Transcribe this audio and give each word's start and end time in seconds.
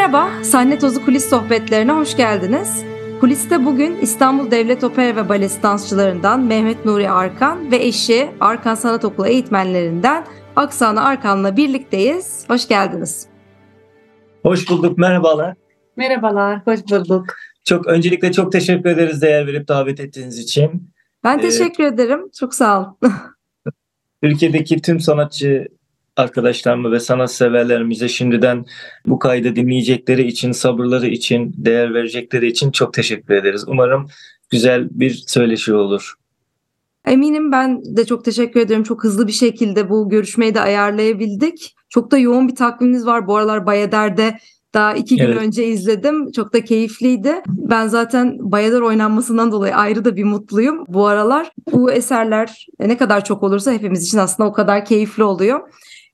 Merhaba, 0.00 0.44
Sahne 0.44 0.78
Tozu 0.78 1.04
Kulis 1.04 1.30
Sohbetlerine 1.30 1.92
hoş 1.92 2.16
geldiniz. 2.16 2.84
Kuliste 3.20 3.64
bugün 3.64 3.96
İstanbul 3.96 4.50
Devlet 4.50 4.84
Opera 4.84 5.16
ve 5.16 5.28
Balesi 5.28 5.62
dansçılarından 5.62 6.40
Mehmet 6.40 6.84
Nuri 6.84 7.10
Arkan 7.10 7.72
ve 7.72 7.76
eşi 7.76 8.30
Arkan 8.40 8.74
Sanat 8.74 9.04
Okulu 9.04 9.26
eğitmenlerinden 9.26 10.24
Aksana 10.56 11.04
Arkan'la 11.04 11.56
birlikteyiz. 11.56 12.44
Hoş 12.48 12.68
geldiniz. 12.68 13.26
Hoş 14.42 14.70
bulduk, 14.70 14.98
merhabalar. 14.98 15.54
Merhabalar, 15.96 16.66
hoş 16.66 16.80
bulduk. 16.90 17.24
Çok 17.64 17.86
öncelikle 17.86 18.32
çok 18.32 18.52
teşekkür 18.52 18.90
ederiz 18.90 19.22
değer 19.22 19.46
verip 19.46 19.68
davet 19.68 20.00
ettiğiniz 20.00 20.38
için. 20.38 20.92
Ben 21.24 21.40
teşekkür 21.40 21.84
ee, 21.84 21.86
ederim. 21.86 22.30
Çok 22.38 22.54
sağ 22.54 22.80
olun. 22.80 22.96
Türkiye'deki 24.22 24.82
tüm 24.82 25.00
sanatçı 25.00 25.68
arkadaşlarımı 26.16 26.92
ve 26.92 27.00
sanat 27.00 27.32
severlerimize 27.32 28.08
şimdiden 28.08 28.64
bu 29.06 29.18
kaydı 29.18 29.56
dinleyecekleri 29.56 30.26
için, 30.26 30.52
sabırları 30.52 31.06
için, 31.06 31.54
değer 31.56 31.94
verecekleri 31.94 32.46
için 32.46 32.70
çok 32.70 32.94
teşekkür 32.94 33.34
ederiz. 33.34 33.64
Umarım 33.68 34.08
güzel 34.50 34.88
bir 34.90 35.24
söyleşi 35.26 35.74
olur. 35.74 36.14
Eminim 37.06 37.52
ben 37.52 37.96
de 37.96 38.06
çok 38.06 38.24
teşekkür 38.24 38.60
ederim. 38.60 38.82
Çok 38.82 39.04
hızlı 39.04 39.26
bir 39.26 39.32
şekilde 39.32 39.90
bu 39.90 40.08
görüşmeyi 40.08 40.54
de 40.54 40.60
ayarlayabildik. 40.60 41.74
Çok 41.88 42.10
da 42.10 42.18
yoğun 42.18 42.48
bir 42.48 42.54
takviminiz 42.54 43.06
var. 43.06 43.26
Bu 43.26 43.36
aralar 43.36 43.66
Bayader'de 43.66 44.38
daha 44.74 44.94
iki 44.94 45.16
gün 45.16 45.24
evet. 45.24 45.36
önce 45.36 45.66
izledim. 45.66 46.32
Çok 46.32 46.52
da 46.52 46.64
keyifliydi. 46.64 47.34
Ben 47.46 47.86
zaten 47.86 48.36
Bayadar 48.40 48.80
oynanmasından 48.80 49.52
dolayı 49.52 49.76
ayrı 49.76 50.04
da 50.04 50.16
bir 50.16 50.24
mutluyum 50.24 50.84
bu 50.88 51.06
aralar. 51.06 51.52
Bu 51.72 51.92
eserler 51.92 52.66
ne 52.80 52.96
kadar 52.96 53.24
çok 53.24 53.42
olursa 53.42 53.72
hepimiz 53.72 54.04
için 54.04 54.18
aslında 54.18 54.48
o 54.48 54.52
kadar 54.52 54.84
keyifli 54.84 55.22
oluyor. 55.22 55.60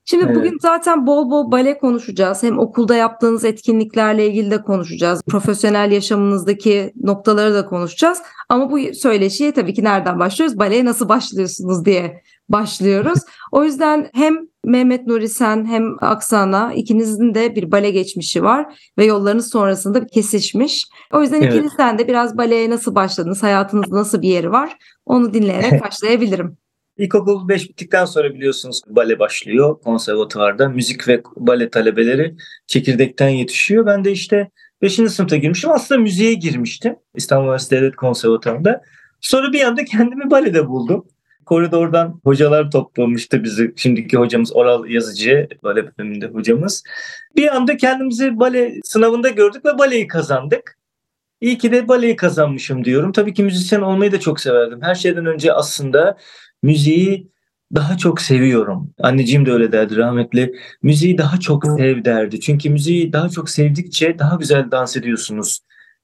Şimdi 0.09 0.25
evet. 0.25 0.37
bugün 0.37 0.59
zaten 0.63 1.07
bol 1.07 1.31
bol 1.31 1.51
bale 1.51 1.79
konuşacağız. 1.79 2.43
Hem 2.43 2.59
okulda 2.59 2.97
yaptığınız 2.97 3.45
etkinliklerle 3.45 4.27
ilgili 4.27 4.51
de 4.51 4.63
konuşacağız. 4.63 5.23
Profesyonel 5.23 5.93
yaşamınızdaki 5.93 6.93
noktaları 7.03 7.55
da 7.55 7.67
konuşacağız. 7.67 8.23
Ama 8.49 8.71
bu 8.71 8.95
söyleşiye 8.95 9.53
tabii 9.53 9.75
ki 9.75 9.85
nereden 9.85 10.19
başlıyoruz? 10.19 10.59
Baleye 10.59 10.85
nasıl 10.85 11.09
başlıyorsunuz 11.09 11.85
diye 11.85 12.23
başlıyoruz. 12.49 13.19
O 13.53 13.65
yüzden 13.65 14.11
hem 14.13 14.37
Mehmet 14.65 15.07
Nuri 15.07 15.29
sen 15.29 15.67
hem 15.67 16.05
Aksana 16.05 16.73
ikinizin 16.73 17.35
de 17.35 17.57
bir 17.57 17.73
bale 17.73 17.91
geçmişi 17.91 18.43
var 18.43 18.91
ve 18.99 19.05
yollarınız 19.05 19.51
sonrasında 19.51 20.07
kesişmiş. 20.07 20.87
O 21.13 21.23
yüzden 21.23 21.43
evet. 21.43 21.55
ikinizden 21.55 21.99
de 21.99 22.09
biraz 22.09 22.39
baleye 22.39 22.71
nasıl 22.71 22.95
başladınız, 22.95 23.43
hayatınızda 23.43 23.97
nasıl 23.97 24.23
bir 24.23 24.29
yeri 24.29 24.51
var 24.51 24.77
onu 25.07 25.35
dinleyerek 25.35 25.83
başlayabilirim. 25.85 26.59
İlkokul 26.99 27.49
5 27.49 27.69
bittikten 27.69 28.05
sonra 28.05 28.35
biliyorsunuz 28.35 28.81
bale 28.87 29.19
başlıyor 29.19 29.81
konservatuvarda. 29.81 30.69
Müzik 30.69 31.09
ve 31.09 31.23
bale 31.37 31.71
talebeleri 31.71 32.35
çekirdekten 32.67 33.29
yetişiyor. 33.29 33.87
Ben 33.87 34.05
de 34.05 34.13
işte 34.13 34.51
5. 34.83 34.95
sınıfta 34.95 35.37
girmişim. 35.37 35.71
Aslında 35.71 36.01
müziğe 36.01 36.35
girmiştim 36.35 36.97
İstanbul 37.15 37.45
Üniversitesi 37.45 37.81
Devlet 37.81 37.97
Konservatuvarı'nda. 37.97 38.83
Sonra 39.21 39.53
bir 39.53 39.63
anda 39.63 39.85
kendimi 39.85 40.31
balede 40.31 40.69
buldum. 40.69 41.07
Koridordan 41.47 42.21
hocalar 42.25 42.71
toplamıştı 42.71 43.45
bizi. 43.45 43.73
Şimdiki 43.77 44.17
hocamız 44.17 44.57
Oral 44.57 44.87
Yazıcı, 44.87 45.49
bale 45.63 45.99
bölümünde 45.99 46.27
hocamız. 46.27 46.83
Bir 47.37 47.57
anda 47.57 47.77
kendimizi 47.77 48.41
bale 48.41 48.75
sınavında 48.85 49.29
gördük 49.29 49.65
ve 49.65 49.79
baleyi 49.79 50.07
kazandık. 50.07 50.79
İyi 51.41 51.59
ki 51.59 51.73
de 51.73 51.89
baleyi 51.89 52.17
kazanmışım 52.17 52.85
diyorum. 52.85 53.13
Tabii 53.13 53.35
ki 53.35 53.43
müzisyen 53.43 53.81
olmayı 53.81 54.13
da 54.13 54.21
çok 54.21 54.41
severdim. 54.41 54.79
Her 54.83 54.95
şeyden 54.95 55.27
önce 55.27 55.53
aslında 55.53 56.17
müziği 56.63 57.31
daha 57.75 57.97
çok 57.97 58.21
seviyorum. 58.21 58.95
Anneciğim 58.99 59.47
de 59.47 59.53
öyle 59.53 59.73
derdi 59.73 59.97
rahmetli. 59.97 60.55
Müziği 60.83 61.19
daha 61.19 61.41
çok 61.41 61.65
sev 61.79 62.05
derdi. 62.05 62.41
Çünkü 62.41 62.71
müziği 62.71 63.13
daha 63.13 63.29
çok 63.29 63.51
sevdikçe 63.51 64.19
daha 64.19 64.37
güzel 64.37 64.71
dans 64.71 64.97
ediyorsunuz 64.97 65.61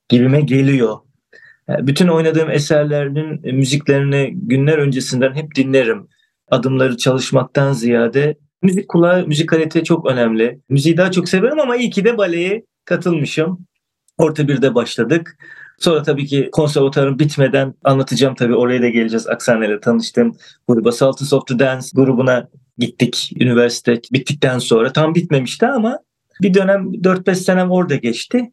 gibime 0.09 0.41
geliyor. 0.41 0.99
Bütün 1.69 2.09
oynadığım 2.09 2.51
eserlerin 2.51 3.57
müziklerini 3.57 4.33
günler 4.35 4.79
öncesinden 4.79 5.35
hep 5.35 5.55
dinlerim. 5.55 6.09
Adımları 6.51 6.97
çalışmaktan 6.97 7.73
ziyade 7.73 8.39
müzik 8.63 8.89
kulağı, 8.89 9.27
müzik 9.27 9.49
kalite 9.49 9.85
çok 9.85 10.11
önemli. 10.11 10.61
Müziği 10.69 10.97
daha 10.97 11.11
çok 11.11 11.29
severim 11.29 11.61
ama 11.61 11.77
iyi 11.77 11.91
ki 11.91 12.05
de 12.05 12.19
baleye 12.19 12.65
katılmışım. 12.85 13.67
Orta 14.19 14.49
birde 14.49 14.75
başladık. 14.75 15.37
Sonra 15.83 16.03
tabii 16.03 16.27
ki 16.27 16.49
konservatuarım 16.53 17.19
bitmeden 17.19 17.75
anlatacağım 17.85 18.35
tabii 18.35 18.55
oraya 18.55 18.83
da 18.83 18.89
geleceğiz. 18.89 19.27
Aksane'yle 19.27 19.81
tanıştım. 19.81 20.37
Gruba 20.69 20.93
Sultans 20.93 21.33
of 21.33 21.47
the 21.47 21.59
Dance 21.59 21.87
grubuna 21.95 22.49
gittik 22.79 23.33
üniversite 23.41 24.01
bittikten 24.13 24.59
sonra. 24.59 24.93
Tam 24.93 25.15
bitmemişti 25.15 25.67
ama 25.67 25.99
bir 26.43 26.55
dönem 26.55 26.93
4-5 26.93 27.35
senem 27.35 27.71
orada 27.71 27.97
geçti. 27.97 28.53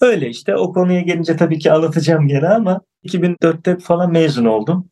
Öyle 0.00 0.28
işte 0.28 0.56
o 0.56 0.72
konuya 0.72 1.00
gelince 1.00 1.36
tabii 1.36 1.58
ki 1.58 1.72
anlatacağım 1.72 2.28
gene 2.28 2.48
ama 2.48 2.80
2004'te 3.04 3.78
falan 3.78 4.12
mezun 4.12 4.44
oldum. 4.44 4.88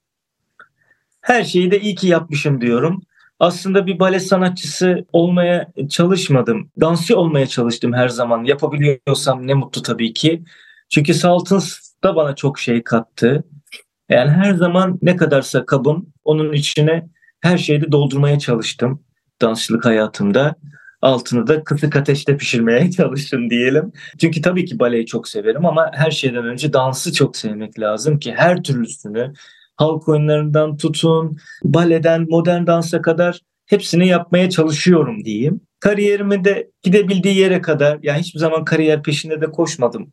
Her 1.21 1.45
şeyi 1.45 1.71
de 1.71 1.81
iyi 1.81 1.95
ki 1.95 2.07
yapmışım 2.07 2.61
diyorum. 2.61 3.03
Aslında 3.41 3.87
bir 3.87 3.99
bale 3.99 4.21
sanatçısı 4.21 5.07
olmaya 5.13 5.73
çalışmadım. 5.91 6.71
Dansçı 6.81 7.19
olmaya 7.19 7.47
çalıştım 7.47 7.93
her 7.93 8.09
zaman. 8.09 8.45
Yapabiliyorsam 8.45 9.47
ne 9.47 9.55
mutlu 9.55 9.83
tabii 9.83 10.13
ki. 10.13 10.43
Çünkü 10.95 11.15
Saltins 11.15 11.79
da 12.05 12.17
bana 12.17 12.35
çok 12.35 12.59
şey 12.59 12.83
kattı. 12.83 13.45
Yani 14.09 14.31
her 14.31 14.55
zaman 14.55 14.99
ne 15.03 15.17
kadarsa 15.17 15.67
kabım 15.67 16.07
onun 16.25 16.53
içine 16.53 17.09
her 17.41 17.59
şeyi 17.59 17.93
doldurmaya 17.93 18.39
çalıştım 18.39 19.03
dansçılık 19.41 19.85
hayatımda. 19.85 20.57
Altını 21.03 21.47
da 21.47 21.65
kısık 21.65 21.97
ateşte 21.97 22.37
pişirmeye 22.37 22.91
çalıştım 22.97 23.51
diyelim. 23.51 23.93
Çünkü 24.21 24.43
tabii 24.43 24.65
ki 24.65 24.79
baleyi 24.79 25.07
çok 25.07 25.29
severim 25.29 25.67
ama 25.67 25.91
her 25.95 26.11
şeyden 26.11 26.45
önce 26.45 26.73
dansı 26.73 27.13
çok 27.13 27.37
sevmek 27.37 27.81
lazım 27.81 28.19
ki 28.19 28.35
her 28.37 28.63
türlüsünü 28.63 29.33
halk 29.77 30.09
oyunlarından 30.09 30.77
tutun, 30.77 31.37
baleden 31.65 32.27
modern 32.29 32.67
dansa 32.67 33.03
kadar 33.03 33.41
hepsini 33.67 34.09
yapmaya 34.09 34.51
çalışıyorum 34.51 35.25
diyeyim. 35.25 35.61
Kariyerimi 35.81 36.45
de 36.45 36.71
gidebildiği 36.83 37.37
yere 37.37 37.61
kadar 37.61 37.99
yani 38.03 38.21
hiçbir 38.21 38.41
zaman 38.41 38.65
kariyer 38.65 39.03
peşinde 39.03 39.41
de 39.41 39.47
koşmadım 39.47 40.13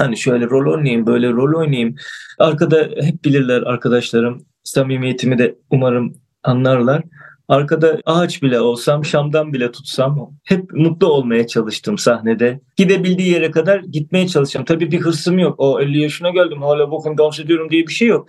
Hani 0.00 0.16
şöyle 0.16 0.44
rol 0.50 0.72
oynayayım, 0.72 1.06
böyle 1.06 1.30
rol 1.30 1.58
oynayayım. 1.60 1.94
Arkada 2.38 2.88
hep 3.00 3.24
bilirler 3.24 3.62
arkadaşlarım. 3.62 4.46
Samimiyetimi 4.64 5.38
de 5.38 5.54
umarım 5.70 6.14
anlarlar. 6.42 7.02
Arkada 7.48 8.00
ağaç 8.06 8.42
bile 8.42 8.60
olsam, 8.60 9.04
şamdan 9.04 9.52
bile 9.52 9.72
tutsam 9.72 10.34
hep 10.44 10.72
mutlu 10.72 11.06
olmaya 11.06 11.46
çalıştım 11.46 11.98
sahnede. 11.98 12.60
Gidebildiği 12.76 13.32
yere 13.32 13.50
kadar 13.50 13.80
gitmeye 13.80 14.28
çalışacağım. 14.28 14.64
Tabii 14.64 14.90
bir 14.90 15.00
hırsım 15.00 15.38
yok. 15.38 15.54
O 15.58 15.80
50 15.80 16.00
yaşına 16.00 16.30
geldim 16.30 16.62
hala 16.62 16.90
bakın 16.90 17.18
dans 17.18 17.40
ediyorum 17.40 17.70
diye 17.70 17.86
bir 17.86 17.92
şey 17.92 18.08
yok. 18.08 18.28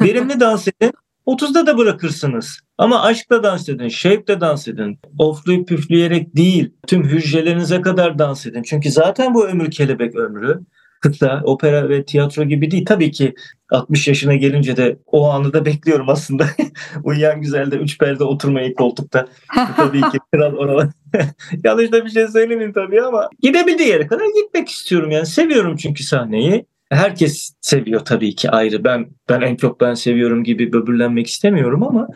Verimli 0.00 0.40
dans 0.40 0.68
edin. 0.68 0.92
30'da 1.26 1.66
da 1.66 1.78
bırakırsınız. 1.78 2.60
Ama 2.78 3.02
aşkla 3.02 3.42
dans 3.42 3.68
edin, 3.68 3.88
şevkle 3.88 4.40
dans 4.40 4.68
edin. 4.68 4.98
Ofluyup 5.18 5.68
püfleyerek 5.68 6.36
değil, 6.36 6.72
tüm 6.86 7.04
hücrelerinize 7.04 7.80
kadar 7.80 8.18
dans 8.18 8.46
edin. 8.46 8.62
Çünkü 8.62 8.90
zaten 8.90 9.34
bu 9.34 9.48
ömür 9.48 9.70
kelebek 9.70 10.16
ömrü 10.16 10.60
kısa, 11.00 11.40
opera 11.44 11.88
ve 11.88 12.04
tiyatro 12.04 12.44
gibi 12.44 12.70
değil. 12.70 12.84
Tabii 12.86 13.10
ki 13.10 13.34
60 13.70 14.08
yaşına 14.08 14.34
gelince 14.34 14.76
de 14.76 14.98
o 15.06 15.30
anı 15.30 15.52
da 15.52 15.64
bekliyorum 15.64 16.08
aslında. 16.08 16.46
Uyuyan 17.04 17.40
güzel 17.40 17.70
de 17.70 17.76
üç 17.76 17.98
perde 17.98 18.24
oturmayı 18.24 18.74
koltukta. 18.74 19.28
tabii 19.76 20.00
ki 20.00 20.18
kral 20.32 20.54
oralar. 20.54 20.88
Yanlış 21.64 21.92
da 21.92 22.04
bir 22.04 22.10
şey 22.10 22.28
söylemeyeyim 22.28 22.72
tabii 22.72 23.02
ama 23.02 23.28
gidebildiği 23.42 23.88
yere 23.88 24.06
kadar 24.06 24.26
gitmek 24.42 24.68
istiyorum 24.68 25.10
yani. 25.10 25.26
Seviyorum 25.26 25.76
çünkü 25.76 26.02
sahneyi. 26.02 26.66
Herkes 26.90 27.52
seviyor 27.60 28.00
tabii 28.00 28.34
ki 28.34 28.50
ayrı. 28.50 28.84
Ben 28.84 29.08
ben 29.28 29.40
en 29.40 29.56
çok 29.56 29.80
ben 29.80 29.94
seviyorum 29.94 30.44
gibi 30.44 30.72
böbürlenmek 30.72 31.26
istemiyorum 31.26 31.82
ama 31.82 32.08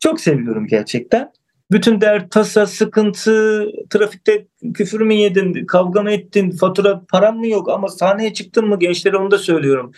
çok 0.00 0.20
seviyorum 0.20 0.66
gerçekten. 0.66 1.32
Bütün 1.70 2.00
dert, 2.00 2.30
tasa, 2.30 2.66
sıkıntı, 2.66 3.66
trafikte 3.90 4.46
küfür 4.74 5.00
mü 5.00 5.14
yedin, 5.14 5.66
kavga 5.66 6.02
mı 6.02 6.10
ettin, 6.10 6.50
fatura, 6.50 7.02
param 7.08 7.36
mı 7.38 7.48
yok 7.48 7.68
ama 7.70 7.88
sahneye 7.88 8.32
çıktın 8.32 8.68
mı 8.68 8.78
gençlere 8.78 9.16
onu 9.16 9.30
da 9.30 9.38
söylüyorum. 9.38 9.92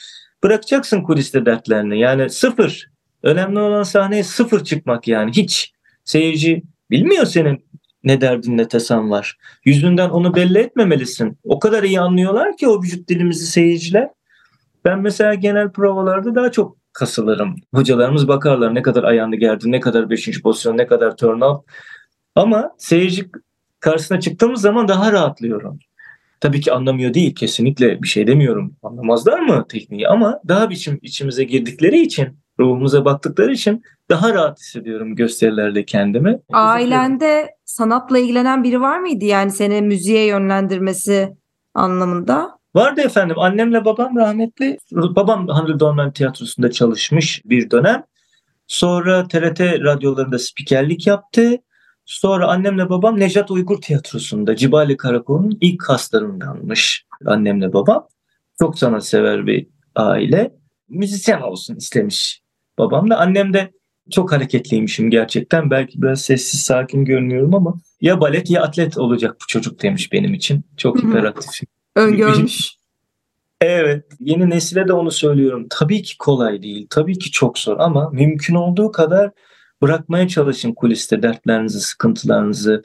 Bırakacaksın 0.44 1.02
kuliste 1.02 1.46
dertlerini 1.46 1.98
yani 1.98 2.30
sıfır. 2.30 2.90
Önemli 3.22 3.58
olan 3.58 3.82
sahneye 3.82 4.24
sıfır 4.24 4.64
çıkmak 4.64 5.08
yani 5.08 5.30
hiç. 5.32 5.72
Seyirci 6.04 6.62
bilmiyor 6.90 7.26
senin 7.26 7.64
ne 8.04 8.20
derdin 8.20 8.58
ne 8.58 8.68
tasan 8.68 9.10
var. 9.10 9.36
Yüzünden 9.64 10.08
onu 10.08 10.34
belli 10.34 10.58
etmemelisin. 10.58 11.38
O 11.44 11.58
kadar 11.58 11.82
iyi 11.82 12.00
anlıyorlar 12.00 12.56
ki 12.56 12.68
o 12.68 12.82
vücut 12.82 13.08
dilimizi 13.08 13.46
seyirciler. 13.46 14.08
Ben 14.84 14.98
mesela 14.98 15.34
genel 15.34 15.72
provalarda 15.72 16.34
daha 16.34 16.52
çok 16.52 16.76
kasılırım. 16.98 17.56
Hocalarımız 17.74 18.28
bakarlar 18.28 18.74
ne 18.74 18.82
kadar 18.82 19.04
ayağını 19.04 19.36
gerdi, 19.36 19.72
ne 19.72 19.80
kadar 19.80 20.10
beşinci 20.10 20.42
pozisyon, 20.42 20.78
ne 20.78 20.86
kadar 20.86 21.16
turn 21.16 21.40
up. 21.40 21.70
Ama 22.34 22.70
seyirci 22.78 23.30
karşısına 23.80 24.20
çıktığımız 24.20 24.60
zaman 24.60 24.88
daha 24.88 25.12
rahatlıyorum. 25.12 25.78
Tabii 26.40 26.60
ki 26.60 26.72
anlamıyor 26.72 27.14
değil 27.14 27.34
kesinlikle 27.34 28.02
bir 28.02 28.08
şey 28.08 28.26
demiyorum. 28.26 28.76
Anlamazlar 28.82 29.38
mı 29.40 29.64
tekniği 29.68 30.08
ama 30.08 30.40
daha 30.48 30.70
biçim 30.70 30.98
içimize 31.02 31.44
girdikleri 31.44 32.00
için, 32.00 32.38
ruhumuza 32.60 33.04
baktıkları 33.04 33.52
için 33.52 33.82
daha 34.10 34.34
rahat 34.34 34.58
hissediyorum 34.60 35.16
gösterilerde 35.16 35.84
kendimi. 35.84 36.40
Ailende 36.52 37.46
sanatla 37.64 38.18
ilgilenen 38.18 38.64
biri 38.64 38.80
var 38.80 38.98
mıydı? 38.98 39.24
Yani 39.24 39.50
seni 39.50 39.82
müziğe 39.82 40.26
yönlendirmesi 40.26 41.36
anlamında? 41.74 42.57
Vardı 42.74 43.00
efendim. 43.00 43.38
Annemle 43.38 43.84
babam 43.84 44.16
rahmetli. 44.16 44.78
Babam 44.92 45.48
Handel 45.48 45.78
Dorman 45.78 46.12
Tiyatrosu'nda 46.12 46.70
çalışmış 46.70 47.42
bir 47.44 47.70
dönem. 47.70 48.04
Sonra 48.66 49.28
TRT 49.28 49.60
radyolarında 49.60 50.38
spikerlik 50.38 51.06
yaptı. 51.06 51.56
Sonra 52.04 52.48
annemle 52.48 52.88
babam 52.88 53.20
Nejat 53.20 53.50
Uygur 53.50 53.80
Tiyatrosu'nda 53.80 54.56
Cibali 54.56 54.96
Karakolu'nun 54.96 55.58
ilk 55.60 55.80
kaslarındanmış 55.80 57.04
annemle 57.26 57.72
babam. 57.72 58.08
Çok 58.58 58.78
sanatsever 58.78 59.46
bir 59.46 59.66
aile. 59.94 60.52
Müzisyen 60.88 61.40
olsun 61.40 61.76
istemiş 61.76 62.40
babam 62.78 63.10
da. 63.10 63.18
Annem 63.18 63.52
de 63.52 63.72
çok 64.10 64.32
hareketliymişim 64.32 65.10
gerçekten. 65.10 65.70
Belki 65.70 66.02
biraz 66.02 66.20
sessiz 66.20 66.60
sakin 66.60 67.04
görünüyorum 67.04 67.54
ama 67.54 67.74
ya 68.00 68.20
balet 68.20 68.50
ya 68.50 68.62
atlet 68.62 68.98
olacak 68.98 69.36
bu 69.42 69.46
çocuk 69.46 69.82
demiş 69.82 70.12
benim 70.12 70.34
için. 70.34 70.64
Çok 70.76 71.02
hiperaktif. 71.02 71.60
Öngörmüş. 71.98 72.78
Evet. 73.60 74.04
Yeni 74.20 74.50
nesile 74.50 74.88
de 74.88 74.92
onu 74.92 75.10
söylüyorum. 75.10 75.66
Tabii 75.70 76.02
ki 76.02 76.18
kolay 76.18 76.62
değil. 76.62 76.86
Tabii 76.90 77.18
ki 77.18 77.30
çok 77.30 77.58
zor 77.58 77.76
ama 77.78 78.10
mümkün 78.10 78.54
olduğu 78.54 78.92
kadar 78.92 79.30
bırakmaya 79.82 80.28
çalışın 80.28 80.72
kuliste 80.72 81.22
dertlerinizi, 81.22 81.80
sıkıntılarınızı 81.80 82.82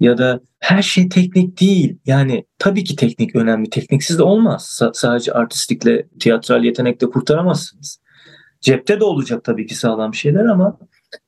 ya 0.00 0.18
da 0.18 0.40
her 0.58 0.82
şey 0.82 1.08
teknik 1.08 1.60
değil. 1.60 1.98
Yani 2.06 2.44
tabii 2.58 2.84
ki 2.84 2.96
teknik 2.96 3.36
önemli. 3.36 3.70
Tekniksiz 3.70 4.18
de 4.18 4.22
olmaz. 4.22 4.68
S- 4.78 4.90
sadece 4.94 5.32
artistlikle, 5.32 6.08
tiyatral 6.20 6.64
yetenekle 6.64 7.10
kurtaramazsınız. 7.10 8.00
Cepte 8.60 9.00
de 9.00 9.04
olacak 9.04 9.44
tabii 9.44 9.66
ki 9.66 9.74
sağlam 9.74 10.14
şeyler 10.14 10.44
ama 10.44 10.78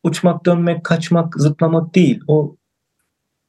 uçmak, 0.03 0.47
dönmek, 0.47 0.85
kaçmak, 0.85 1.35
zıplamak 1.41 1.95
değil. 1.95 2.21
O 2.29 2.57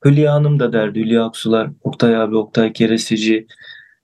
Hülya 0.05 0.33
Hanım 0.33 0.59
da 0.59 0.73
derdi. 0.73 0.99
Hülya 0.99 1.25
Aksular, 1.25 1.69
Oktay 1.83 2.15
abi, 2.15 2.35
Oktay 2.35 2.73
Keresici. 2.73 3.47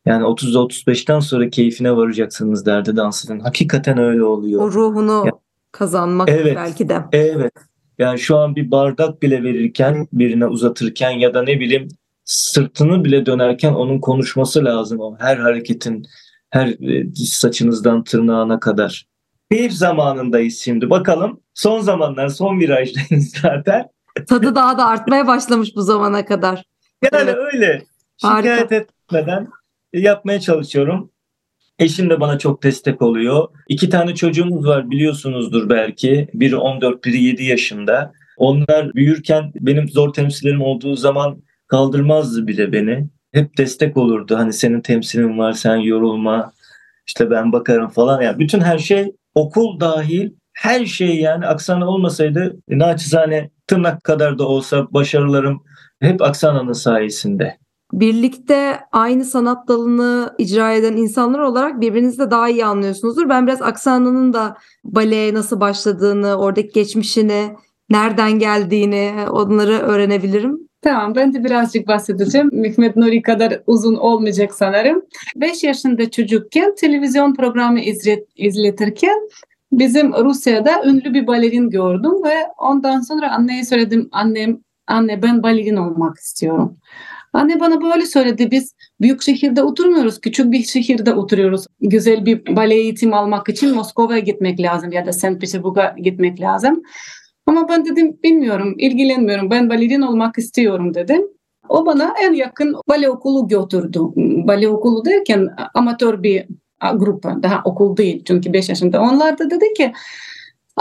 Yani 0.06 0.24
30'da 0.24 0.60
35'ten 0.60 1.20
sonra 1.20 1.50
keyfine 1.50 1.96
varacaksınız 1.96 2.66
derdi 2.66 2.96
dansının. 2.96 3.40
Hakikaten 3.40 3.98
öyle 3.98 4.24
oluyor. 4.24 4.62
O 4.62 4.72
ruhunu 4.72 5.24
ya, 5.26 5.32
kazanmak 5.72 6.30
evet, 6.30 6.56
belki 6.56 6.90
de. 6.90 7.02
Evet. 7.12 7.54
Yani 7.98 8.20
şu 8.20 8.38
an 8.38 8.56
bir 8.56 8.72
bardak 8.72 9.22
bile 9.22 9.44
verirken 9.44 10.08
birine 10.14 10.46
uzatırken 10.48 11.12
ya 11.12 11.34
da 11.34 11.44
ne 11.44 11.60
bileyim 11.60 11.88
sırtını 12.26 13.04
bile 13.04 13.26
dönerken 13.26 13.74
onun 13.74 14.00
konuşması 14.00 14.66
lazım. 14.66 15.00
O 15.00 15.18
her 15.20 15.38
hareketin 15.38 16.06
her 16.50 16.76
saçınızdan 17.16 18.04
tırnağına 18.04 18.60
kadar. 18.60 19.06
Keyif 19.52 19.74
zamanındayız 19.74 20.60
şimdi. 20.60 20.90
Bakalım 20.90 21.40
son 21.54 21.80
zamanlar 21.80 22.28
son 22.28 22.60
virajdayız 22.60 23.34
zaten. 23.42 23.90
Tadı 24.28 24.56
daha 24.56 24.78
da 24.78 24.86
artmaya 24.86 25.28
başlamış 25.28 25.76
bu 25.76 25.82
zamana 25.82 26.26
kadar. 26.26 26.66
Yani 27.04 27.24
evet. 27.24 27.36
öyle. 27.54 27.86
Şikayet 28.18 28.72
Harika. 28.72 28.76
etmeden 28.76 29.48
yapmaya 29.94 30.40
çalışıyorum. 30.40 31.12
Eşim 31.80 32.10
de 32.10 32.20
bana 32.20 32.38
çok 32.38 32.64
destek 32.64 33.02
oluyor. 33.02 33.48
İki 33.70 33.90
tane 33.90 34.16
çocuğumuz 34.16 34.66
var 34.66 34.92
biliyorsunuzdur 34.92 35.70
belki. 35.70 36.28
Biri 36.34 36.56
14, 36.56 37.06
biri 37.06 37.24
7 37.24 37.44
yaşında. 37.44 38.14
Onlar 38.38 38.94
büyürken 38.94 39.52
benim 39.56 39.90
zor 39.90 40.14
temsillerim 40.14 40.62
olduğu 40.62 40.96
zaman 40.96 41.44
kaldırmazdı 41.68 42.48
bile 42.48 42.72
beni. 42.72 43.08
Hep 43.34 43.58
destek 43.58 43.98
olurdu. 43.98 44.38
Hani 44.38 44.54
senin 44.54 44.82
temsilin 44.82 45.38
var 45.38 45.54
sen 45.54 45.76
yorulma. 45.76 46.54
İşte 47.08 47.32
ben 47.32 47.52
bakarım 47.52 47.90
falan. 47.90 48.22
Yani 48.22 48.40
bütün 48.40 48.60
her 48.60 48.78
şey 48.78 49.12
okul 49.36 49.80
dahil 49.80 50.32
her 50.54 50.86
şey 50.86 51.20
yani 51.20 51.48
Aksana 51.48 51.88
olmasaydı 51.88 52.58
naçizane 52.70 53.50
tırnak 53.68 54.04
kadar 54.04 54.40
da 54.40 54.48
olsa 54.48 54.94
başarılarım 54.94 55.64
hep 56.00 56.22
Aksana'nın 56.22 56.74
sayesinde 56.74 57.58
birlikte 57.94 58.80
aynı 58.92 59.26
sanat 59.26 59.68
dalını 59.68 60.36
icra 60.38 60.74
eden 60.74 60.98
insanlar 60.98 61.40
olarak 61.40 61.82
birbirinizi 61.82 62.20
de 62.20 62.32
daha 62.32 62.50
iyi 62.50 62.66
anlıyorsunuzdur. 62.66 63.30
Ben 63.30 63.48
biraz 63.48 63.62
Aksana'nın 63.62 64.34
da 64.34 64.58
baleye 64.84 65.34
nasıl 65.34 65.60
başladığını, 65.60 66.36
oradaki 66.36 66.74
geçmişini, 66.74 67.56
nereden 67.90 68.40
geldiğini 68.40 69.14
onları 69.30 69.74
öğrenebilirim. 69.74 70.60
Tamam 70.82 71.16
ben 71.16 71.34
de 71.34 71.44
birazcık 71.44 71.88
bahsedeceğim. 71.88 72.50
Mehmet 72.54 72.96
Nuri 72.96 73.22
kadar 73.22 73.62
uzun 73.68 73.96
olmayacak 73.96 74.54
sanırım. 74.54 75.02
5 75.36 75.64
yaşında 75.64 76.12
çocukken 76.12 76.76
televizyon 76.76 77.36
programı 77.36 77.80
izlet, 77.80 78.28
izletirken 78.36 79.30
bizim 79.72 80.14
Rusya'da 80.14 80.84
ünlü 80.86 81.14
bir 81.14 81.28
balerin 81.28 81.70
gördüm 81.70 82.24
ve 82.24 82.36
ondan 82.58 83.02
sonra 83.02 83.32
anneye 83.32 83.66
söyledim 83.66 84.10
annem 84.12 84.60
anne 84.88 85.22
ben 85.22 85.44
balerin 85.44 85.76
olmak 85.76 86.18
istiyorum. 86.18 86.78
Anne 87.34 87.60
bana 87.60 87.82
böyle 87.82 88.06
söyledi. 88.06 88.52
Biz 88.52 88.76
büyük 89.02 89.22
şehirde 89.22 89.64
oturmuyoruz. 89.64 90.22
Küçük 90.22 90.52
bir 90.52 90.64
şehirde 90.64 91.14
oturuyoruz. 91.14 91.66
Güzel 91.82 92.26
bir 92.26 92.56
bale 92.56 92.76
eğitim 92.76 93.14
almak 93.14 93.50
için 93.50 93.76
Moskova'ya 93.76 94.20
gitmek 94.20 94.62
lazım 94.62 94.92
ya 94.92 95.06
da 95.06 95.14
St. 95.14 95.22
Petersburg'a 95.22 95.96
gitmek 95.98 96.42
lazım. 96.42 96.84
Ama 97.46 97.70
ben 97.70 97.86
dedim 97.86 98.18
bilmiyorum, 98.24 98.76
ilgilenmiyorum. 98.78 99.50
Ben 99.52 99.70
balerin 99.70 100.02
olmak 100.02 100.38
istiyorum 100.38 100.94
dedim. 100.94 101.22
O 101.70 101.86
bana 101.86 102.14
en 102.22 102.34
yakın 102.34 102.76
bale 102.90 103.10
okulu 103.10 103.48
götürdü. 103.48 104.00
Bale 104.48 104.70
okulu 104.70 105.06
derken 105.06 105.48
amatör 105.74 106.24
bir 106.24 106.46
grup, 106.96 107.24
daha 107.24 107.62
okul 107.66 107.98
değil 107.98 108.24
çünkü 108.28 108.54
5 108.54 108.70
yaşında. 108.70 109.02
Onlar 109.02 109.38
da 109.38 109.50
dedi 109.50 109.74
ki 109.74 109.94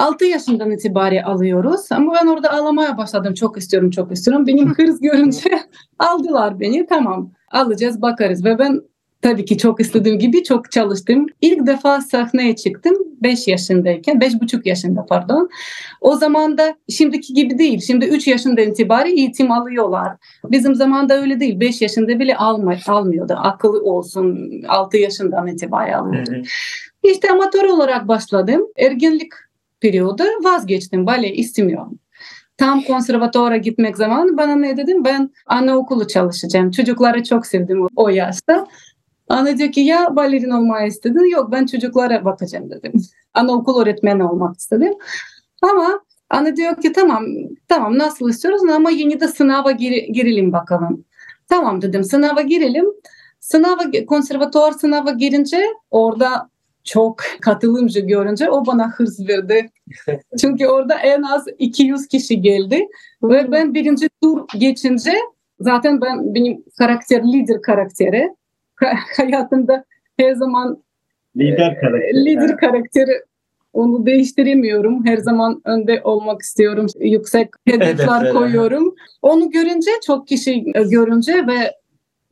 6 0.01 0.25
yaşından 0.25 0.71
itibaren 0.71 1.23
alıyoruz. 1.23 1.93
Ama 1.93 2.15
ben 2.15 2.27
orada 2.27 2.53
ağlamaya 2.53 2.99
başladım. 2.99 3.35
Çok 3.35 3.59
istiyorum, 3.59 3.91
çok 3.91 4.13
istiyorum. 4.13 4.47
Benim 4.47 4.75
kız 4.75 5.01
görünce 5.01 5.51
aldılar 5.99 6.61
beni. 6.61 6.87
Tamam 6.87 7.31
alacağız, 7.51 8.03
bakarız. 8.03 8.45
Ve 8.45 8.59
ben 8.59 8.81
tabii 9.23 9.45
ki 9.45 9.59
çok 9.59 9.81
istediğim 9.81 10.19
gibi 10.19 10.45
çok 10.45 10.73
çalıştım. 10.73 11.27
İlk 11.41 11.67
defa 11.67 12.01
sahneye 12.01 12.57
çıktım 12.57 12.95
5 13.23 13.49
yaşındayken, 13.49 14.19
5,5 14.19 14.69
yaşında 14.69 15.07
pardon. 15.07 15.49
O 16.01 16.17
zaman 16.17 16.59
da 16.59 16.77
şimdiki 16.89 17.35
gibi 17.35 17.59
değil. 17.59 17.81
Şimdi 17.81 18.05
3 18.05 18.29
yaşında 18.29 18.61
itibaren 18.61 19.17
eğitim 19.17 19.53
alıyorlar. 19.53 20.17
Bizim 20.45 20.75
zamanda 20.75 21.21
öyle 21.21 21.41
değil. 21.41 21.61
5 21.61 21.83
yaşında 21.83 22.19
bile 22.19 22.37
alma, 22.37 22.75
almıyordu. 22.89 23.35
Akıllı 23.37 23.83
olsun 23.83 24.51
6 24.69 24.97
yaşından 24.97 25.47
itibaren 25.47 25.99
alıyordu. 25.99 26.33
İşte 27.03 27.31
amatör 27.31 27.65
olarak 27.65 28.09
başladım. 28.09 28.67
Ergenlik 28.77 29.33
periyodu 29.81 30.25
vazgeçtim. 30.43 31.07
Bale 31.07 31.35
istemiyorum. 31.35 31.99
Tam 32.57 32.83
konservatuvara 32.83 33.57
gitmek 33.57 33.97
zamanı 33.97 34.37
bana 34.37 34.57
ne 34.57 34.77
dedim? 34.77 35.05
Ben 35.05 35.31
anaokulu 35.47 36.07
çalışacağım. 36.07 36.71
Çocukları 36.71 37.25
çok 37.25 37.47
sevdim 37.47 37.87
o 37.97 38.09
yaşta. 38.09 38.67
Ana 39.29 39.59
diyor 39.59 39.73
ki 39.73 39.81
ya 39.81 40.17
balerin 40.17 40.51
olmayı 40.51 40.89
istedin. 40.89 41.31
Yok 41.31 41.53
ben 41.53 41.67
çocuklara 41.67 42.25
bakacağım 42.25 42.71
dedim. 42.71 42.93
Anaokul 43.35 43.83
öğretmeni 43.83 44.25
olmak 44.25 44.57
istedim. 44.59 44.93
Ama 45.63 46.01
ana 46.31 46.57
diyor 46.57 46.77
ki 46.77 46.93
tamam 46.93 47.25
tamam 47.69 47.99
nasıl 47.99 48.31
istiyoruz 48.31 48.63
ama 48.71 48.91
yeni 48.91 49.21
de 49.21 49.29
sınava 49.29 49.71
gir, 49.71 49.93
girelim 49.93 50.53
bakalım. 50.53 51.05
Tamam 51.49 51.83
dedim 51.83 52.05
sınava 52.05 52.41
girelim. 52.41 52.87
Sınava 53.41 53.83
konservatuvar 54.07 54.73
sınava 54.73 55.11
girince 55.11 55.63
orada 55.91 56.51
çok 56.85 57.23
katılımcı 57.41 58.01
görünce 58.01 58.51
o 58.51 58.67
bana 58.67 58.91
hırs 58.91 59.29
verdi. 59.29 59.71
Çünkü 60.41 60.67
orada 60.67 60.95
en 60.95 61.23
az 61.23 61.47
200 61.59 62.09
kişi 62.09 62.41
geldi 62.41 62.89
ve 63.23 63.53
ben 63.53 63.75
birinci 63.75 64.09
tur 64.23 64.43
geçince 64.59 65.13
zaten 65.61 66.01
ben 66.01 66.35
benim 66.35 66.65
karakter 66.79 67.23
lider 67.23 67.63
karakteri 67.63 68.35
hayatımda 69.17 69.85
her 70.19 70.35
zaman 70.35 70.83
lider 71.37 71.73
e, 71.73 71.81
karakteri. 71.81 72.25
Lider 72.25 72.57
karakteri 72.57 73.13
onu 73.73 74.07
değiştiremiyorum. 74.07 75.07
Her 75.07 75.17
zaman 75.17 75.63
önde 75.65 76.01
olmak 76.05 76.43
istiyorum. 76.43 76.87
Yüksek 77.01 77.49
hedefler 77.69 78.33
koyuyorum. 78.33 78.95
Onu 79.23 79.51
görünce 79.51 79.91
çok 80.07 80.29
kişi 80.29 80.65
görünce 80.91 81.33
ve 81.47 81.80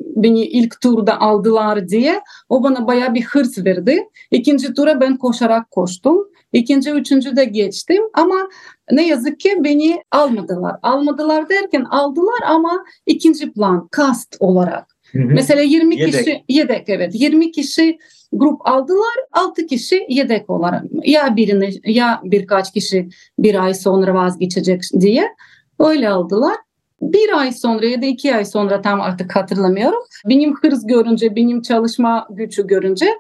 beni 0.01 0.45
ilk 0.45 0.81
turda 0.81 1.21
aldılar 1.21 1.89
diye 1.89 2.21
o 2.49 2.63
bana 2.63 2.87
baya 2.87 3.15
bir 3.15 3.23
hırs 3.23 3.59
verdi. 3.59 4.09
İkinci 4.31 4.75
tura 4.75 5.01
ben 5.01 5.17
koşarak 5.17 5.71
koştum. 5.71 6.29
İkinci, 6.53 6.91
üçüncü 6.91 7.37
de 7.37 7.45
geçtim 7.45 8.03
ama 8.15 8.49
ne 8.93 9.09
yazık 9.09 9.41
ki 9.41 9.57
beni 9.61 10.03
almadılar. 10.11 10.77
Almadılar 10.83 11.49
derken 11.49 11.85
aldılar 11.85 12.41
ama 12.47 12.85
ikinci 13.07 13.53
plan, 13.53 13.89
kast 13.91 14.37
olarak. 14.41 14.99
Hı 15.13 15.19
hı. 15.19 15.27
Mesela 15.27 15.63
20 15.63 15.97
yedek. 15.97 16.15
kişi 16.15 16.45
yedek 16.49 16.89
evet 16.89 17.11
20 17.15 17.53
kişi 17.53 17.99
grup 18.33 18.69
aldılar 18.69 19.15
6 19.33 19.67
kişi 19.67 20.07
yedek 20.09 20.51
olarak 20.51 20.85
ya 21.05 21.37
birini 21.37 21.71
ya 21.85 22.21
birkaç 22.25 22.73
kişi 22.73 23.09
bir 23.39 23.65
ay 23.65 23.75
sonra 23.75 24.15
vazgeçecek 24.15 24.83
diye 25.01 25.29
öyle 25.79 26.09
aldılar 26.09 26.57
bir 27.01 27.39
ay 27.39 27.53
sonra 27.53 27.87
ya 27.87 28.03
da 28.03 28.07
iki 28.07 28.35
ay 28.35 28.45
sonra 28.45 28.83
tam 28.83 29.01
artık 29.01 29.37
hatırlamıyorum. 29.37 30.03
Benim 30.29 30.55
hırs 30.57 30.87
görünce, 30.87 31.37
benim 31.37 31.63
çalışma 31.63 32.27
gücü 32.31 32.67
görünce 32.67 33.15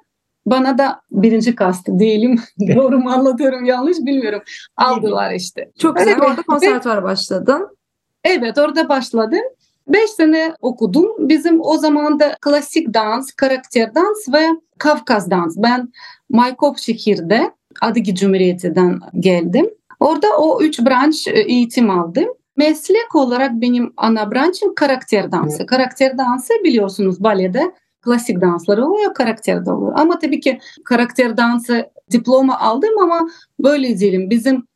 Bana 0.50 0.78
da 0.78 1.00
birinci 1.10 1.54
kastı 1.54 1.98
değilim. 1.98 2.40
Doğru 2.76 2.98
mu 2.98 3.10
anlatıyorum 3.10 3.64
yanlış 3.64 3.98
bilmiyorum. 3.98 4.42
Aldılar 4.76 5.32
işte. 5.32 5.70
Çok 5.78 5.96
güzel. 5.96 6.12
Evet. 6.12 6.22
Orada 6.22 6.42
konservatuara 6.42 7.02
başladın. 7.02 7.76
Evet 8.24 8.58
orada 8.58 8.88
başladım. 8.88 9.42
Beş 9.88 10.10
sene 10.10 10.54
okudum. 10.60 11.06
Bizim 11.18 11.60
o 11.60 11.76
zaman 11.76 12.20
da 12.20 12.36
klasik 12.40 12.94
dans, 12.94 13.32
karakter 13.32 13.94
dans 13.94 14.34
ve 14.34 14.46
Kafkas 14.78 15.30
dans. 15.30 15.56
Ben 15.58 15.92
Maykop 16.30 16.78
şehirde 16.78 17.50
Adıgi 17.80 18.14
Cumhuriyeti'den 18.14 19.00
geldim. 19.20 19.70
Orada 20.00 20.26
o 20.38 20.62
üç 20.62 20.80
branş 20.80 21.28
e, 21.28 21.40
eğitim 21.40 21.90
aldım. 21.90 22.28
Meslek 22.58 23.14
olarak 23.14 23.52
benim 23.52 23.92
ana 23.96 24.32
branşım 24.32 24.74
karakter 24.74 25.32
dansı. 25.32 25.66
Karakter 25.66 26.18
dansı 26.18 26.52
biliyorsunuz 26.64 27.22
balede 27.22 27.74
klasik 28.00 28.40
dansları 28.40 28.86
oluyor, 28.86 29.14
karakter 29.14 29.66
de 29.66 29.72
oluyor. 29.72 29.92
Ama 29.96 30.18
tabii 30.18 30.40
ki 30.40 30.58
karakter 30.84 31.36
dansı 31.36 31.90
diploma 32.10 32.58
aldım 32.58 32.98
ama 33.02 33.28
böyle 33.60 33.98
diyelim 33.98 34.30
bizim 34.30 34.66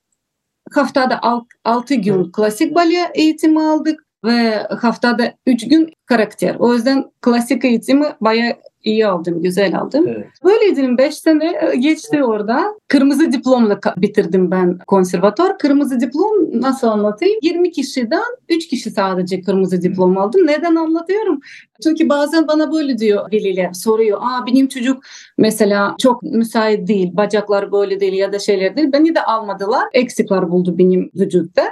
haftada 0.72 1.20
6 1.64 1.94
gün 1.94 2.32
klasik 2.32 2.74
bale 2.74 3.10
eğitimi 3.14 3.62
aldık 3.62 4.01
ve 4.24 4.54
haftada 4.80 5.34
3 5.46 5.68
gün 5.68 5.92
karakter. 6.06 6.56
O 6.58 6.74
yüzden 6.74 7.04
klasik 7.20 7.64
eğitimi 7.64 8.06
bayağı 8.20 8.52
iyi 8.84 9.06
aldım, 9.06 9.42
güzel 9.42 9.78
aldım. 9.78 10.08
Evet. 10.08 10.26
Böyleydim 10.44 10.98
5 10.98 11.14
sene 11.14 11.52
e, 11.72 11.76
geçti 11.76 12.24
orada. 12.24 12.74
Kırmızı 12.88 13.32
diplomla 13.32 13.80
bitirdim 13.96 14.50
ben 14.50 14.78
konservatuar. 14.86 15.58
Kırmızı 15.58 16.00
diplom 16.00 16.60
nasıl 16.62 16.86
anlatayım? 16.86 17.38
20 17.42 17.70
kişiden 17.70 18.22
3 18.48 18.68
kişi 18.68 18.90
sadece 18.90 19.40
kırmızı 19.40 19.82
diplom 19.82 20.18
aldım. 20.18 20.46
Neden 20.46 20.74
anlatıyorum? 20.74 21.40
Çünkü 21.82 22.08
bazen 22.08 22.48
bana 22.48 22.72
böyle 22.72 22.98
diyor 22.98 23.32
veliler 23.32 23.72
soruyor. 23.72 24.18
Aa 24.22 24.46
benim 24.46 24.68
çocuk 24.68 25.02
mesela 25.38 25.94
çok 25.98 26.22
müsait 26.22 26.88
değil, 26.88 27.16
bacaklar 27.16 27.72
böyle 27.72 28.00
değil 28.00 28.12
ya 28.12 28.32
da 28.32 28.38
şeyler 28.38 28.76
değil. 28.76 28.92
Beni 28.92 29.14
de 29.14 29.22
almadılar. 29.22 29.84
Eksikler 29.92 30.50
buldu 30.50 30.78
benim 30.78 31.10
vücutta. 31.14 31.62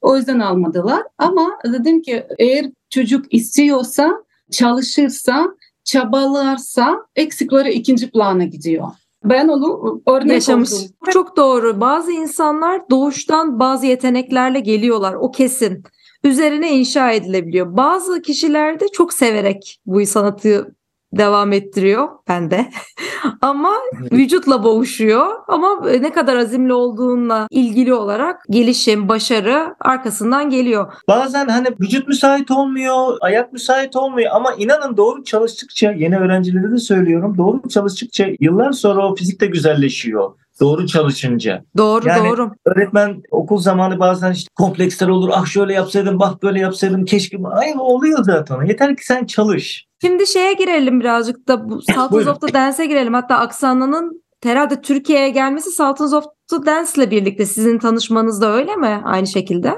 O 0.00 0.16
yüzden 0.16 0.40
almadılar. 0.40 1.02
Ama 1.18 1.58
dedim 1.64 2.02
ki 2.02 2.26
eğer 2.38 2.66
çocuk 2.90 3.34
istiyorsa, 3.34 4.12
çalışırsa 4.50 5.46
çabalarsa 5.84 7.06
eksikleri 7.16 7.72
ikinci 7.72 8.10
plana 8.10 8.44
gidiyor. 8.44 8.86
Ben 9.24 9.48
onu 9.48 10.00
örnek 10.06 10.32
Yaşamış. 10.32 10.72
Oldum. 10.72 10.90
Çok 11.10 11.36
doğru. 11.36 11.80
Bazı 11.80 12.12
insanlar 12.12 12.90
doğuştan 12.90 13.60
bazı 13.60 13.86
yeteneklerle 13.86 14.60
geliyorlar. 14.60 15.14
O 15.14 15.30
kesin. 15.30 15.82
Üzerine 16.24 16.72
inşa 16.72 17.10
edilebiliyor. 17.12 17.76
Bazı 17.76 18.22
kişiler 18.22 18.80
de 18.80 18.88
çok 18.88 19.12
severek 19.12 19.80
bu 19.86 20.06
sanatı 20.06 20.75
devam 21.12 21.52
ettiriyor 21.52 22.08
bende. 22.28 22.70
ama 23.40 23.72
vücutla 24.12 24.64
boğuşuyor. 24.64 25.26
Ama 25.48 25.86
ne 26.00 26.12
kadar 26.12 26.36
azimli 26.36 26.72
olduğunla 26.72 27.46
ilgili 27.50 27.94
olarak 27.94 28.44
gelişim, 28.50 29.08
başarı 29.08 29.74
arkasından 29.80 30.50
geliyor. 30.50 30.92
Bazen 31.08 31.48
hani 31.48 31.68
vücut 31.80 32.08
müsait 32.08 32.50
olmuyor, 32.50 33.18
ayak 33.20 33.52
müsait 33.52 33.96
olmuyor 33.96 34.30
ama 34.34 34.52
inanın 34.52 34.96
doğru 34.96 35.24
çalıştıkça 35.24 35.92
yeni 35.92 36.18
öğrencilere 36.18 36.70
de 36.70 36.78
söylüyorum. 36.78 37.38
Doğru 37.38 37.68
çalıştıkça 37.68 38.26
yıllar 38.40 38.72
sonra 38.72 39.08
o 39.08 39.14
fizik 39.14 39.40
de 39.40 39.46
güzelleşiyor. 39.46 40.32
Doğru 40.60 40.86
çalışınca. 40.86 41.64
Doğru 41.76 42.08
yani 42.08 42.28
doğru. 42.28 42.50
Öğretmen 42.64 43.22
okul 43.30 43.58
zamanı 43.58 43.98
bazen 43.98 44.32
işte 44.32 44.48
kompleksler 44.54 45.08
olur. 45.08 45.30
Ah 45.32 45.46
şöyle 45.46 45.72
yapsaydım, 45.72 46.20
bak 46.20 46.42
böyle 46.42 46.60
yapsaydım, 46.60 47.04
keşke. 47.04 47.38
Aynı 47.44 47.82
oluyor 47.82 48.24
zaten. 48.24 48.64
Yeter 48.64 48.96
ki 48.96 49.06
sen 49.06 49.24
çalış. 49.24 49.86
Şimdi 50.00 50.26
şeye 50.26 50.52
girelim 50.52 51.00
birazcık 51.00 51.48
da 51.48 51.68
bu 51.68 51.82
Sultans 51.92 52.26
of 52.26 52.40
the 52.40 52.54
Dance'e 52.54 52.86
girelim. 52.86 53.14
Hatta 53.14 53.36
Aksana'nın 53.36 54.22
herhalde 54.42 54.80
Türkiye'ye 54.80 55.30
gelmesi 55.30 55.70
Sultans 55.70 56.12
of 56.12 56.24
the 56.50 56.66
Dance 56.66 56.90
ile 56.96 57.10
birlikte 57.10 57.46
sizin 57.46 57.78
tanışmanız 57.78 58.40
da 58.40 58.52
öyle 58.52 58.76
mi? 58.76 59.02
Aynı 59.04 59.26
şekilde. 59.26 59.74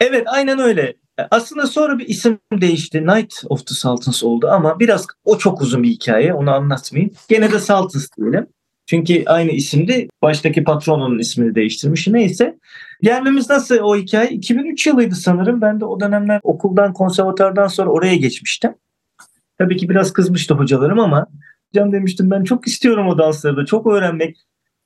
Evet 0.00 0.26
aynen 0.26 0.58
öyle. 0.58 0.96
Aslında 1.30 1.66
sonra 1.66 1.98
bir 1.98 2.08
isim 2.08 2.38
değişti. 2.52 3.06
Night 3.06 3.34
of 3.48 3.66
the 3.66 3.74
Sultans 3.74 4.22
oldu 4.22 4.48
ama 4.50 4.80
biraz 4.80 5.06
o 5.24 5.38
çok 5.38 5.62
uzun 5.62 5.82
bir 5.82 5.88
hikaye. 5.88 6.34
Onu 6.34 6.50
anlatmayayım. 6.50 7.12
Gene 7.28 7.52
de 7.52 7.58
Sultans 7.58 8.08
diyelim. 8.18 8.46
Çünkü 8.90 9.24
aynı 9.26 9.50
isimdi. 9.50 10.08
Baştaki 10.22 10.64
patronun 10.64 11.18
ismini 11.18 11.54
değiştirmiş. 11.54 12.08
Neyse. 12.08 12.58
Gelmemiz 13.02 13.50
nasıl 13.50 13.78
o 13.78 13.96
hikaye? 13.96 14.30
2003 14.30 14.86
yılıydı 14.86 15.14
sanırım. 15.14 15.60
Ben 15.60 15.80
de 15.80 15.84
o 15.84 16.00
dönemler 16.00 16.40
okuldan, 16.42 16.92
konservatuardan 16.92 17.66
sonra 17.66 17.90
oraya 17.90 18.16
geçmiştim. 18.16 18.74
Tabii 19.58 19.76
ki 19.76 19.88
biraz 19.88 20.12
kızmıştı 20.12 20.54
hocalarım 20.54 20.98
ama 20.98 21.26
hocam 21.72 21.92
demiştim 21.92 22.30
ben 22.30 22.44
çok 22.44 22.66
istiyorum 22.66 23.08
o 23.08 23.18
dansları 23.18 23.56
da 23.56 23.64
çok 23.64 23.86
öğrenmek. 23.86 24.36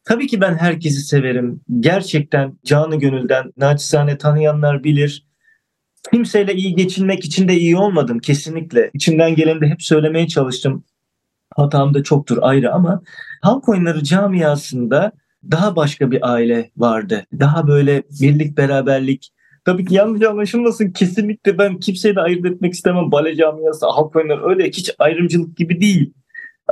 Tabii 0.05 0.27
ki 0.27 0.41
ben 0.41 0.55
herkesi 0.55 1.01
severim. 1.01 1.61
Gerçekten 1.81 2.59
canı 2.65 2.97
gönülden 2.97 3.53
naçizane 3.57 4.19
tanıyanlar 4.19 4.85
bilir. 4.85 5.27
Kimseyle 6.13 6.55
iyi 6.55 6.77
geçinmek 6.77 7.25
için 7.25 7.49
de 7.49 7.55
iyi 7.55 7.77
olmadım 7.77 8.19
kesinlikle. 8.19 8.91
İçimden 8.95 9.35
geleni 9.35 9.61
de 9.61 9.67
hep 9.67 9.83
söylemeye 9.83 10.29
çalıştım. 10.29 10.85
Hatam 11.57 11.95
da 11.95 12.03
çoktur 12.03 12.39
ayrı 12.43 12.73
ama 12.73 13.03
halk 13.43 13.69
oyunları 13.69 14.03
camiasında 14.03 15.13
daha 15.51 15.77
başka 15.77 16.11
bir 16.11 16.33
aile 16.33 16.71
vardı. 16.77 17.27
Daha 17.41 17.69
böyle 17.69 18.03
birlik 18.21 18.59
beraberlik, 18.59 19.33
Tabii 19.65 19.85
ki 19.85 19.95
yanlış 19.95 20.23
anlaşılmasın 20.23 20.91
kesinlikle 20.91 21.59
ben 21.59 21.81
kimseyi 21.81 22.17
de 22.17 22.21
ayırt 22.21 22.47
etmek 22.47 22.75
istemem. 22.75 23.13
Bale 23.13 23.37
camiası, 23.37 23.87
halk 23.87 24.17
oyunları 24.17 24.49
öyle 24.49 24.69
hiç 24.69 24.91
ayrımcılık 24.99 25.57
gibi 25.57 25.81
değil. 25.81 26.13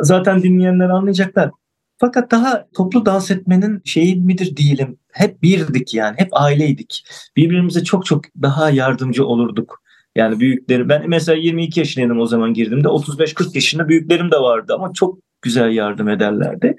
Zaten 0.01 0.43
dinleyenler 0.43 0.89
anlayacaklar. 0.89 1.51
Fakat 1.99 2.31
daha 2.31 2.67
toplu 2.75 3.07
dans 3.07 3.31
etmenin 3.31 3.83
şeyi 3.85 4.17
midir 4.17 4.57
diyelim. 4.57 4.99
Hep 5.13 5.43
birdik 5.43 5.95
yani. 5.95 6.15
Hep 6.19 6.29
aileydik. 6.33 7.05
Birbirimize 7.37 7.85
çok 7.85 8.07
çok 8.07 8.25
daha 8.43 8.71
yardımcı 8.71 9.27
olurduk. 9.27 9.82
Yani 10.17 10.41
büyükleri 10.41 10.89
ben 10.89 11.09
mesela 11.09 11.37
22 11.37 11.81
yaşındaydım 11.81 12.21
o 12.21 12.27
zaman 12.27 12.55
girdiğimde 12.55 12.89
35-40 12.89 13.55
yaşında 13.55 13.89
büyüklerim 13.89 14.31
de 14.31 14.37
vardı 14.37 14.75
ama 14.75 14.93
çok 14.93 15.19
güzel 15.43 15.71
yardım 15.71 16.09
ederlerdi. 16.09 16.77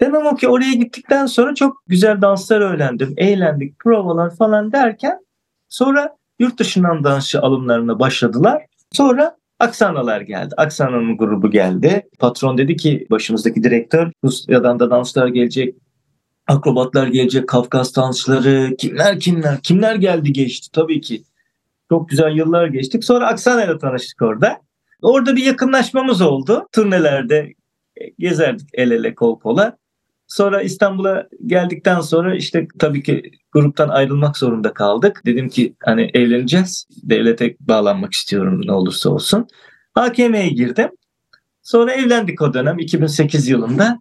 Demem 0.00 0.26
o 0.26 0.36
ki 0.36 0.48
oraya 0.48 0.72
gittikten 0.72 1.26
sonra 1.26 1.54
çok 1.54 1.82
güzel 1.86 2.22
danslar 2.22 2.60
öğrendim. 2.60 3.14
Eğlendik, 3.16 3.78
provalar 3.78 4.36
falan 4.36 4.72
derken 4.72 5.18
Sonra 5.70 6.16
yurt 6.38 6.58
dışından 6.58 7.04
dansçı 7.04 7.40
alımlarına 7.40 8.00
başladılar. 8.00 8.66
Sonra 8.92 9.36
Aksanalar 9.58 10.20
geldi. 10.20 10.54
Aksana'nın 10.56 11.16
grubu 11.16 11.50
geldi. 11.50 12.08
Patron 12.18 12.58
dedi 12.58 12.76
ki 12.76 13.06
başımızdaki 13.10 13.62
direktör 13.62 14.12
Rusya'dan 14.24 14.78
da 14.78 14.90
danslar 14.90 15.28
gelecek. 15.28 15.74
Akrobatlar 16.46 17.06
gelecek, 17.06 17.48
Kafkas 17.48 17.96
dansçıları, 17.96 18.76
kimler 18.78 19.20
kimler, 19.20 19.60
kimler 19.62 19.94
geldi 19.94 20.32
geçti 20.32 20.68
tabii 20.72 21.00
ki. 21.00 21.22
Çok 21.90 22.08
güzel 22.08 22.36
yıllar 22.36 22.66
geçtik. 22.66 23.04
Sonra 23.04 23.26
Aksana 23.26 23.64
ile 23.64 23.78
tanıştık 23.78 24.22
orada. 24.22 24.60
Orada 25.02 25.36
bir 25.36 25.44
yakınlaşmamız 25.44 26.20
oldu. 26.20 26.68
Turnelerde 26.72 27.54
gezerdik 28.18 28.68
el 28.72 28.90
ele 28.90 29.14
kol 29.14 29.40
kola. 29.40 29.76
Sonra 30.26 30.62
İstanbul'a 30.62 31.28
geldikten 31.46 32.00
sonra 32.00 32.34
işte 32.34 32.68
tabii 32.78 33.02
ki 33.02 33.30
gruptan 33.52 33.88
ayrılmak 33.88 34.36
zorunda 34.36 34.74
kaldık. 34.74 35.22
Dedim 35.26 35.48
ki 35.48 35.74
hani 35.82 36.10
evleneceğiz. 36.14 36.86
Devlete 37.02 37.56
bağlanmak 37.60 38.12
istiyorum 38.12 38.60
ne 38.64 38.72
olursa 38.72 39.10
olsun. 39.10 39.46
AKM'ye 39.94 40.48
girdim. 40.48 40.90
Sonra 41.62 41.92
evlendik 41.92 42.42
o 42.42 42.54
dönem 42.54 42.78
2008 42.78 43.48
yılında. 43.48 44.00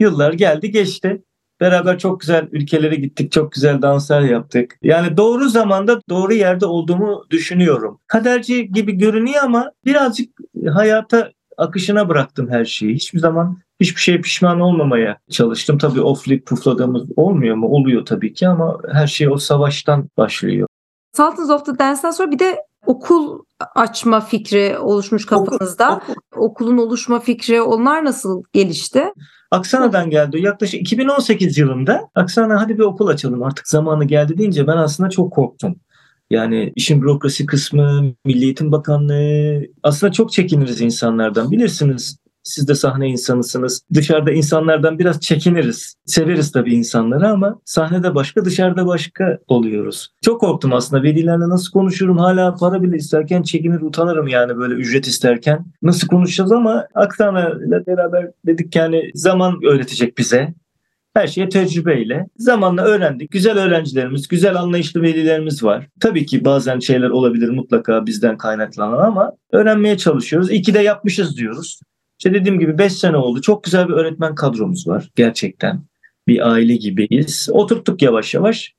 Yıllar 0.00 0.32
geldi 0.32 0.70
geçti. 0.70 1.22
Beraber 1.60 1.98
çok 1.98 2.20
güzel 2.20 2.48
ülkelere 2.52 2.94
gittik. 2.94 3.32
Çok 3.32 3.52
güzel 3.52 3.82
danslar 3.82 4.20
yaptık. 4.20 4.78
Yani 4.82 5.16
doğru 5.16 5.48
zamanda 5.48 6.00
doğru 6.10 6.32
yerde 6.32 6.66
olduğumu 6.66 7.24
düşünüyorum. 7.30 8.00
Kaderci 8.06 8.72
gibi 8.72 8.92
görünüyor 8.92 9.42
ama 9.42 9.70
birazcık 9.84 10.30
hayata 10.72 11.30
akışına 11.56 12.08
bıraktım 12.08 12.50
her 12.50 12.64
şeyi. 12.64 12.94
Hiçbir 12.94 13.18
zaman 13.18 13.58
hiçbir 13.80 14.00
şeye 14.00 14.20
pişman 14.20 14.60
olmamaya 14.60 15.18
çalıştım. 15.30 15.78
Tabii 15.78 16.00
oflayıp 16.00 16.46
pufladığımız 16.46 17.02
olmuyor 17.16 17.56
mu? 17.56 17.68
Oluyor 17.68 18.06
tabii 18.06 18.32
ki 18.32 18.48
ama 18.48 18.78
her 18.92 19.06
şey 19.06 19.28
o 19.28 19.36
savaştan 19.36 20.08
başlıyor. 20.16 20.68
Sultans 21.16 21.50
of 21.50 21.66
the 21.66 21.78
Dance'den 21.78 22.10
sonra 22.10 22.30
bir 22.30 22.38
de 22.38 22.56
okul 22.86 23.42
açma 23.74 24.20
fikri 24.20 24.78
oluşmuş 24.78 25.26
kafanızda. 25.26 25.96
Okul, 25.96 26.12
okul. 26.12 26.44
Okulun 26.44 26.78
oluşma 26.78 27.20
fikri 27.20 27.62
onlar 27.62 28.04
nasıl 28.04 28.42
gelişti? 28.52 29.12
Aksana'dan 29.54 30.10
geldi. 30.10 30.40
Yaklaşık 30.42 30.80
2018 30.80 31.58
yılında 31.58 32.08
Aksana 32.14 32.60
hadi 32.60 32.78
bir 32.78 32.82
okul 32.82 33.06
açalım 33.06 33.42
artık 33.42 33.68
zamanı 33.68 34.04
geldi 34.04 34.38
deyince 34.38 34.66
ben 34.66 34.76
aslında 34.76 35.10
çok 35.10 35.32
korktum. 35.32 35.76
Yani 36.30 36.72
işin 36.76 37.02
bürokrasi 37.02 37.46
kısmı, 37.46 38.14
Milli 38.24 38.44
Eğitim 38.44 38.72
Bakanlığı 38.72 39.62
aslında 39.82 40.12
çok 40.12 40.32
çekiniriz 40.32 40.80
insanlardan 40.80 41.50
bilirsiniz. 41.50 42.18
Siz 42.44 42.68
de 42.68 42.74
sahne 42.74 43.08
insanısınız. 43.08 43.82
Dışarıda 43.94 44.32
insanlardan 44.32 44.98
biraz 44.98 45.20
çekiniriz. 45.20 45.94
Severiz 46.06 46.52
tabii 46.52 46.74
insanları 46.74 47.28
ama 47.28 47.60
sahnede 47.64 48.14
başka, 48.14 48.44
dışarıda 48.44 48.86
başka 48.86 49.38
oluyoruz. 49.48 50.08
Çok 50.22 50.40
korktum 50.40 50.72
aslında. 50.72 51.02
Velilerle 51.02 51.48
nasıl 51.48 51.72
konuşurum? 51.72 52.18
Hala 52.18 52.54
para 52.54 52.82
bile 52.82 52.96
isterken 52.96 53.42
çekinir, 53.42 53.80
utanırım 53.80 54.28
yani 54.28 54.56
böyle 54.56 54.74
ücret 54.74 55.06
isterken. 55.06 55.66
Nasıl 55.82 56.08
konuşacağız 56.08 56.52
ama 56.52 56.86
Aksana 56.94 57.48
ile 57.48 57.86
beraber 57.86 58.30
dedik 58.46 58.76
yani 58.76 59.10
zaman 59.14 59.64
öğretecek 59.64 60.18
bize. 60.18 60.54
Her 61.14 61.26
şeye 61.26 61.48
tecrübeyle. 61.48 62.26
Zamanla 62.36 62.82
öğrendik. 62.82 63.30
Güzel 63.30 63.58
öğrencilerimiz, 63.58 64.28
güzel 64.28 64.56
anlayışlı 64.56 65.02
velilerimiz 65.02 65.64
var. 65.64 65.88
Tabii 66.00 66.26
ki 66.26 66.44
bazen 66.44 66.78
şeyler 66.78 67.10
olabilir 67.10 67.48
mutlaka 67.48 68.06
bizden 68.06 68.38
kaynaklanan 68.38 68.98
ama 68.98 69.32
öğrenmeye 69.52 69.96
çalışıyoruz. 69.98 70.50
İyi 70.50 70.62
ki 70.62 70.74
de 70.74 70.78
yapmışız 70.78 71.36
diyoruz. 71.36 71.80
İşte 72.24 72.40
dediğim 72.40 72.58
gibi 72.58 72.78
5 72.78 72.92
sene 72.92 73.16
oldu. 73.16 73.40
Çok 73.40 73.64
güzel 73.64 73.88
bir 73.88 73.92
öğretmen 73.92 74.34
kadromuz 74.34 74.88
var 74.88 75.10
gerçekten. 75.16 75.82
Bir 76.26 76.50
aile 76.50 76.76
gibiyiz. 76.76 77.48
Oturttuk 77.52 78.02
yavaş 78.02 78.34
yavaş. 78.34 78.74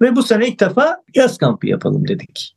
Ve 0.00 0.16
bu 0.16 0.22
sene 0.22 0.48
ilk 0.48 0.60
defa 0.60 1.02
yaz 1.14 1.38
kampı 1.38 1.66
yapalım 1.66 2.08
dedik. 2.08 2.56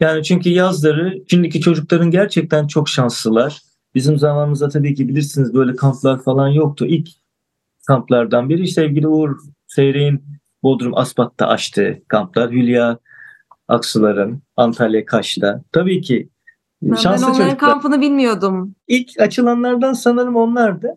Yani 0.00 0.24
çünkü 0.24 0.50
yazları 0.50 1.22
şimdiki 1.30 1.60
çocukların 1.60 2.10
gerçekten 2.10 2.66
çok 2.66 2.88
şanslılar. 2.88 3.60
Bizim 3.94 4.18
zamanımızda 4.18 4.68
tabii 4.68 4.94
ki 4.94 5.08
bilirsiniz 5.08 5.54
böyle 5.54 5.76
kamplar 5.76 6.22
falan 6.22 6.48
yoktu. 6.48 6.86
İlk 6.86 7.08
kamplardan 7.86 8.48
biri 8.48 8.68
sevgili 8.68 9.08
Uğur 9.08 9.36
Seyrek'in 9.66 10.24
Bodrum 10.62 10.96
Aspat'ta 10.96 11.46
açtığı 11.46 12.02
kamplar. 12.08 12.50
Hülya 12.50 12.98
Aksular'ın 13.68 14.42
Antalya 14.56 15.04
Kaş'ta. 15.04 15.62
Tabii 15.72 16.00
ki 16.00 16.28
ben 16.90 16.94
şanslı 16.96 17.26
onların 17.26 17.44
çocuklar. 17.44 17.70
kampını 17.70 18.00
bilmiyordum. 18.00 18.74
İlk 18.88 19.20
açılanlardan 19.20 19.92
sanırım 19.92 20.36
onlardı. 20.36 20.96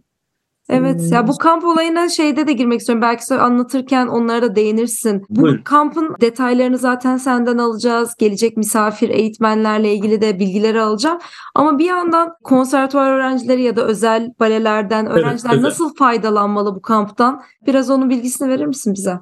Evet 0.70 1.02
Hmm. 1.02 1.14
ya 1.14 1.28
bu 1.28 1.38
kamp 1.38 1.64
olayına 1.66 2.10
şeyde 2.10 2.48
de 2.48 2.54
girmek 2.54 2.80
istiyorum. 2.80 3.02
Belki 3.02 3.26
sen 3.26 3.40
anlatırken 3.40 4.08
onlara 4.08 4.42
da 4.42 4.56
değinirsin. 4.56 5.24
Bu 5.30 5.42
Buyurun. 5.42 5.62
kampın 5.64 6.16
detaylarını 6.22 6.78
zaten 6.78 7.18
senden 7.18 7.58
alacağız. 7.58 8.16
Gelecek 8.20 8.58
misafir 8.58 9.10
eğitmenlerle 9.10 9.94
ilgili 9.94 10.22
de 10.22 10.40
bilgileri 10.40 10.82
alacağım. 10.82 11.20
Ama 11.56 11.80
bir 11.80 11.86
yandan 11.86 12.34
konservatuvar 12.44 13.12
öğrencileri 13.12 13.62
ya 13.64 13.76
da 13.76 13.86
özel 13.86 14.32
balelerden 14.40 15.06
öğrenciler 15.06 15.52
özel. 15.54 15.64
nasıl 15.64 15.96
faydalanmalı 15.96 16.76
bu 16.76 16.82
kamptan? 16.82 17.42
Biraz 17.68 17.90
onun 17.90 18.10
bilgisini 18.10 18.50
verir 18.50 18.66
misin 18.66 18.94
bize? 18.94 19.20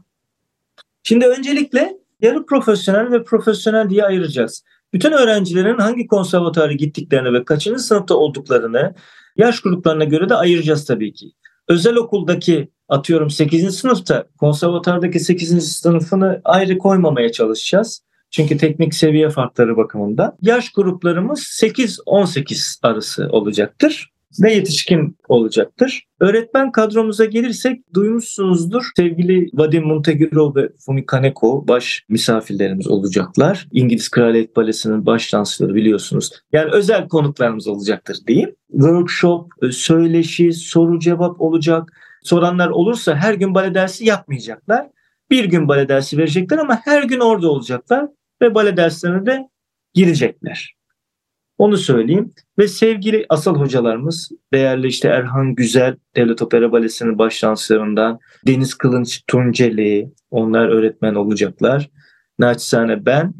Şimdi 1.04 1.26
öncelikle 1.28 1.98
yarı 2.22 2.46
profesyonel 2.46 3.12
ve 3.12 3.24
profesyonel 3.24 3.90
diye 3.90 4.04
ayıracağız. 4.04 4.64
Bütün 4.94 5.12
öğrencilerin 5.12 5.78
hangi 5.78 6.08
konservatuara 6.08 6.74
gittiklerini 6.74 7.34
ve 7.34 7.46
kaçıncı 7.46 7.80
sınıfta 7.80 8.16
olduklarını 8.16 8.94
yaş 9.38 9.62
gruplarına 9.62 10.04
göre 10.04 10.30
de 10.30 10.36
ayıracağız 10.36 10.86
tabii 10.86 11.14
ki. 11.14 11.32
Özel 11.68 11.96
okuldaki 11.96 12.72
atıyorum 12.90 13.30
8. 13.30 13.76
sınıfta 13.78 14.28
konservatardaki 14.40 15.20
8. 15.20 15.72
sınıfını 15.72 16.42
ayrı 16.44 16.78
koymamaya 16.78 17.32
çalışacağız. 17.32 18.04
Çünkü 18.32 18.58
teknik 18.58 18.96
seviye 18.96 19.30
farkları 19.30 19.78
bakımında. 19.78 20.38
Yaş 20.42 20.72
gruplarımız 20.72 21.40
8-18 21.40 22.80
arası 22.88 23.28
olacaktır 23.32 24.13
ve 24.42 24.54
yetişkin 24.54 25.18
olacaktır. 25.28 26.04
Öğretmen 26.20 26.72
kadromuza 26.72 27.26
gelirsek 27.26 27.94
duymuşsunuzdur. 27.94 28.92
Sevgili 28.96 29.50
Vadim 29.54 29.88
Montegiro 29.88 30.56
ve 30.56 30.70
Fumi 30.86 31.06
Kaneko 31.06 31.68
baş 31.68 32.06
misafirlerimiz 32.10 32.88
olacaklar. 32.88 33.68
İngiliz 33.72 34.10
Kraliyet 34.10 34.56
Balesi'nin 34.56 35.06
baş 35.06 35.34
dansçıları 35.34 35.76
biliyorsunuz. 35.76 36.32
Yani 36.52 36.72
özel 36.72 37.08
konuklarımız 37.08 37.68
olacaktır 37.68 38.18
diyeyim. 38.28 38.56
Workshop, 38.72 39.52
e, 39.62 39.72
söyleşi, 39.72 40.54
soru 40.54 41.00
cevap 41.00 41.42
olacak. 41.42 41.90
Soranlar 42.24 42.70
olursa 42.70 43.16
her 43.16 43.34
gün 43.34 43.56
bale 43.56 43.74
dersi 43.74 44.06
yapmayacaklar. 44.06 44.88
Bir 45.32 45.46
gün 45.46 45.68
bale 45.68 45.90
dersi 45.90 46.18
verecekler 46.18 46.58
ama 46.58 46.82
her 46.84 47.04
gün 47.04 47.20
orada 47.20 47.52
olacaklar 47.52 48.08
ve 48.42 48.56
bale 48.56 48.78
derslerine 48.78 49.26
de 49.26 49.50
girecekler. 49.94 50.76
Onu 51.64 51.78
söyleyeyim. 51.78 52.32
Ve 52.58 52.68
sevgili 52.68 53.26
asıl 53.30 53.56
hocalarımız, 53.56 54.32
değerli 54.54 54.88
işte 54.88 55.08
Erhan 55.08 55.56
Güzel, 55.56 55.96
Devlet 56.16 56.42
Opera 56.42 56.72
Balesi'nin 56.72 57.18
baş 57.18 57.44
danslarından, 57.44 58.20
Deniz 58.48 58.74
Kılınç 58.74 59.22
Tunceli, 59.28 60.12
onlar 60.32 60.70
öğretmen 60.70 61.16
olacaklar. 61.16 61.90
Naçizane 62.40 63.06
ben, 63.06 63.34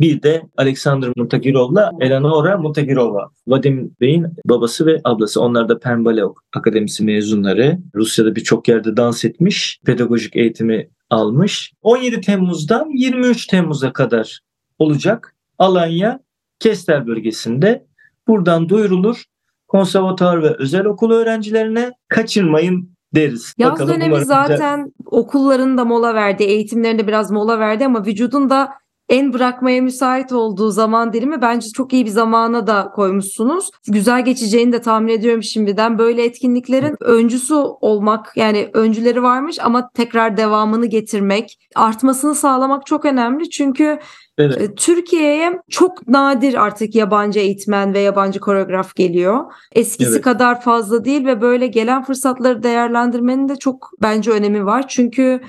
bir 0.00 0.22
de 0.22 0.42
Alexander 0.56 1.10
Montagirov'la 1.16 1.92
Eleonora 2.00 2.58
Montagirova. 2.58 3.30
Vadim 3.46 3.96
Bey'in 4.00 4.26
babası 4.44 4.86
ve 4.86 5.00
ablası. 5.04 5.40
Onlar 5.40 5.68
da 5.68 5.78
Penn 5.78 6.04
Ballet 6.04 6.24
Akademisi 6.56 7.04
mezunları. 7.04 7.78
Rusya'da 7.94 8.36
birçok 8.36 8.68
yerde 8.68 8.96
dans 8.96 9.24
etmiş. 9.24 9.80
Pedagojik 9.86 10.36
eğitimi 10.36 10.88
almış. 11.10 11.72
17 11.82 12.20
Temmuz'dan 12.20 12.88
23 12.90 13.46
Temmuz'a 13.46 13.92
kadar 13.92 14.40
olacak. 14.78 15.34
Alanya 15.58 16.20
Kestel 16.58 17.06
bölgesinde. 17.06 17.86
Buradan 18.28 18.68
duyurulur. 18.68 19.24
Konservatuar 19.68 20.42
ve 20.42 20.54
özel 20.58 20.84
okul 20.84 21.10
öğrencilerine 21.10 21.92
kaçırmayın 22.08 22.90
deriz. 23.14 23.54
Yaz 23.58 23.72
Bakalım, 23.72 23.90
dönemi 23.94 24.04
umarım 24.04 24.22
güzel- 24.22 24.46
zaten 24.46 24.92
okulların 25.06 25.78
da 25.78 25.84
mola 25.84 26.14
verdi, 26.14 26.42
eğitimlerinde 26.42 27.06
biraz 27.06 27.30
mola 27.30 27.58
verdi 27.58 27.86
ama 27.86 28.06
vücudun 28.06 28.50
da 28.50 28.68
en 29.08 29.32
bırakmaya 29.32 29.82
müsait 29.82 30.32
olduğu 30.32 30.70
zaman 30.70 31.12
dilimi 31.12 31.42
bence 31.42 31.68
çok 31.68 31.92
iyi 31.92 32.04
bir 32.04 32.10
zamana 32.10 32.66
da 32.66 32.90
koymuşsunuz. 32.94 33.70
Güzel 33.88 34.24
geçeceğini 34.24 34.72
de 34.72 34.80
tahmin 34.80 35.12
ediyorum 35.12 35.42
şimdiden. 35.42 35.98
Böyle 35.98 36.24
etkinliklerin 36.24 36.96
öncüsü 37.00 37.54
olmak 37.54 38.32
yani 38.36 38.70
öncüleri 38.74 39.22
varmış 39.22 39.56
ama 39.62 39.90
tekrar 39.94 40.36
devamını 40.36 40.86
getirmek, 40.86 41.58
artmasını 41.74 42.34
sağlamak 42.34 42.86
çok 42.86 43.04
önemli. 43.04 43.50
Çünkü 43.50 43.98
Evet. 44.38 44.60
e, 44.60 44.74
Türkiye'ye 44.74 45.62
çok 45.70 46.08
nadir 46.08 46.54
artık 46.54 46.94
yabancı 46.94 47.38
eğitmen 47.38 47.94
ve 47.94 47.98
yabancı 47.98 48.40
koreograf 48.40 48.94
geliyor. 48.94 49.44
Eskisi 49.72 50.10
Evet. 50.10 50.22
kadar 50.22 50.60
fazla 50.60 51.04
değil 51.04 51.26
ve 51.26 51.40
böyle 51.40 51.66
gelen 51.66 52.04
fırsatları 52.04 52.62
değerlendirmenin 52.62 53.48
de 53.48 53.56
çok 53.56 53.90
bence 54.02 54.30
önemi 54.30 54.66
var. 54.66 54.88
Çünkü 54.88 55.40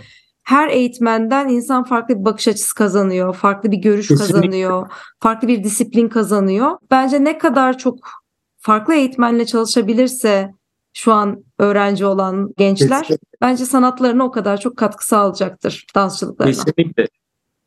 her 0.43 0.67
eğitmenden 0.69 1.47
insan 1.47 1.83
farklı 1.83 2.19
bir 2.19 2.25
bakış 2.25 2.47
açısı 2.47 2.75
kazanıyor, 2.75 3.35
farklı 3.35 3.71
bir 3.71 3.77
görüş 3.77 4.07
Kesinlikle. 4.07 4.33
kazanıyor, 4.33 4.89
farklı 5.19 5.47
bir 5.47 5.63
disiplin 5.63 6.09
kazanıyor. 6.09 6.77
Bence 6.91 7.23
ne 7.23 7.37
kadar 7.37 7.77
çok 7.77 7.99
farklı 8.57 8.93
eğitmenle 8.93 9.45
çalışabilirse 9.45 10.53
şu 10.93 11.13
an 11.13 11.43
öğrenci 11.59 12.05
olan 12.05 12.53
gençler 12.57 13.01
Kesinlikle. 13.01 13.37
bence 13.41 13.65
sanatlarına 13.65 14.25
o 14.25 14.31
kadar 14.31 14.59
çok 14.59 14.77
katkı 14.77 15.07
sağlayacaktır 15.07 15.85
dansçılıklarına. 15.95 16.51
Kesinlikle. 16.53 17.07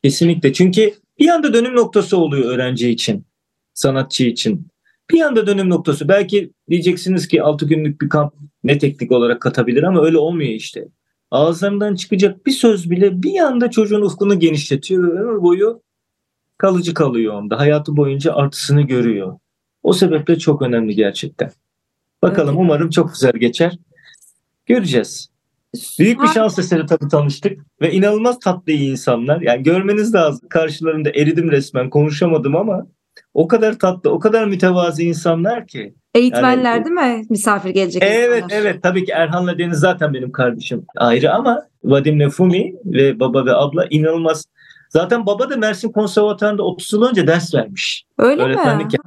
Kesinlikle. 0.03 0.53
Çünkü 0.53 0.93
bir 1.19 1.29
anda 1.29 1.53
dönüm 1.53 1.75
noktası 1.75 2.17
oluyor 2.17 2.45
öğrenci 2.45 2.89
için, 2.89 3.25
sanatçı 3.73 4.23
için. 4.23 4.67
Bir 5.11 5.21
anda 5.21 5.47
dönüm 5.47 5.69
noktası. 5.69 6.07
Belki 6.07 6.51
diyeceksiniz 6.69 7.27
ki 7.27 7.43
6 7.43 7.65
günlük 7.65 8.01
bir 8.01 8.09
kamp 8.09 8.33
ne 8.63 8.77
teknik 8.77 9.11
olarak 9.11 9.41
katabilir 9.41 9.83
ama 9.83 10.03
öyle 10.03 10.17
olmuyor 10.17 10.51
işte. 10.51 10.87
Ağızlarından 11.31 11.95
çıkacak 11.95 12.45
bir 12.45 12.51
söz 12.51 12.89
bile 12.89 13.23
bir 13.23 13.39
anda 13.39 13.71
çocuğun 13.71 14.01
ufkunu 14.01 14.39
genişletiyor 14.39 15.07
ve 15.07 15.19
ömür 15.19 15.41
boyu 15.41 15.81
kalıcı 16.57 16.93
kalıyor 16.93 17.33
onda. 17.33 17.59
Hayatı 17.59 17.97
boyunca 17.97 18.33
artısını 18.33 18.81
görüyor. 18.81 19.39
O 19.83 19.93
sebeple 19.93 20.39
çok 20.39 20.61
önemli 20.61 20.95
gerçekten. 20.95 21.51
Bakalım 22.21 22.55
Evet. 22.55 22.61
umarım 22.61 22.89
çok 22.89 23.13
güzel 23.13 23.33
geçer. 23.33 23.77
Göreceğiz. 24.65 25.32
Büyük 25.99 26.21
bir 26.21 26.27
şans 26.27 26.59
eseri 26.59 26.85
tabii 26.85 27.07
tanıştık 27.07 27.59
ve 27.81 27.91
inanılmaz 27.91 28.39
tatlı 28.39 28.71
iyi 28.71 28.91
insanlar. 28.91 29.41
Yani 29.41 29.63
görmeniz 29.63 30.15
lazım. 30.15 30.47
Karşılarında 30.49 31.09
eridim 31.09 31.51
resmen 31.51 31.89
konuşamadım 31.89 32.55
ama 32.55 32.87
o 33.33 33.47
kadar 33.47 33.79
tatlı, 33.79 34.09
o 34.09 34.19
kadar 34.19 34.45
mütevazi 34.45 35.03
insanlar 35.03 35.67
ki. 35.67 35.93
Eğitmenler 36.15 36.73
Yani- 36.73 36.85
değil 36.85 36.95
mi? 36.95 37.25
Misafir 37.29 37.69
gelecek 37.69 38.03
Evet 38.05 38.43
insanlar. 38.43 38.61
evet 38.61 38.83
tabii 38.83 39.05
ki 39.05 39.11
Erhan'la 39.11 39.57
Deniz 39.57 39.79
zaten 39.79 40.13
benim 40.13 40.31
kardeşim 40.31 40.85
ayrı 40.97 41.33
ama 41.33 41.67
Vadim'le 41.83 42.29
Fumi 42.29 42.73
ve 42.85 43.19
baba 43.19 43.45
ve 43.45 43.53
abla 43.53 43.87
inanılmaz. 43.89 44.45
Zaten 44.89 45.25
baba 45.25 45.49
da 45.49 45.57
Mersin 45.57 45.91
Konservatuarı'nda 45.91 46.63
30 46.63 46.93
yıl 46.93 47.03
önce 47.03 47.27
ders 47.27 47.55
vermiş. 47.55 48.05
Öyle 48.17 48.47
mi? 48.47 48.55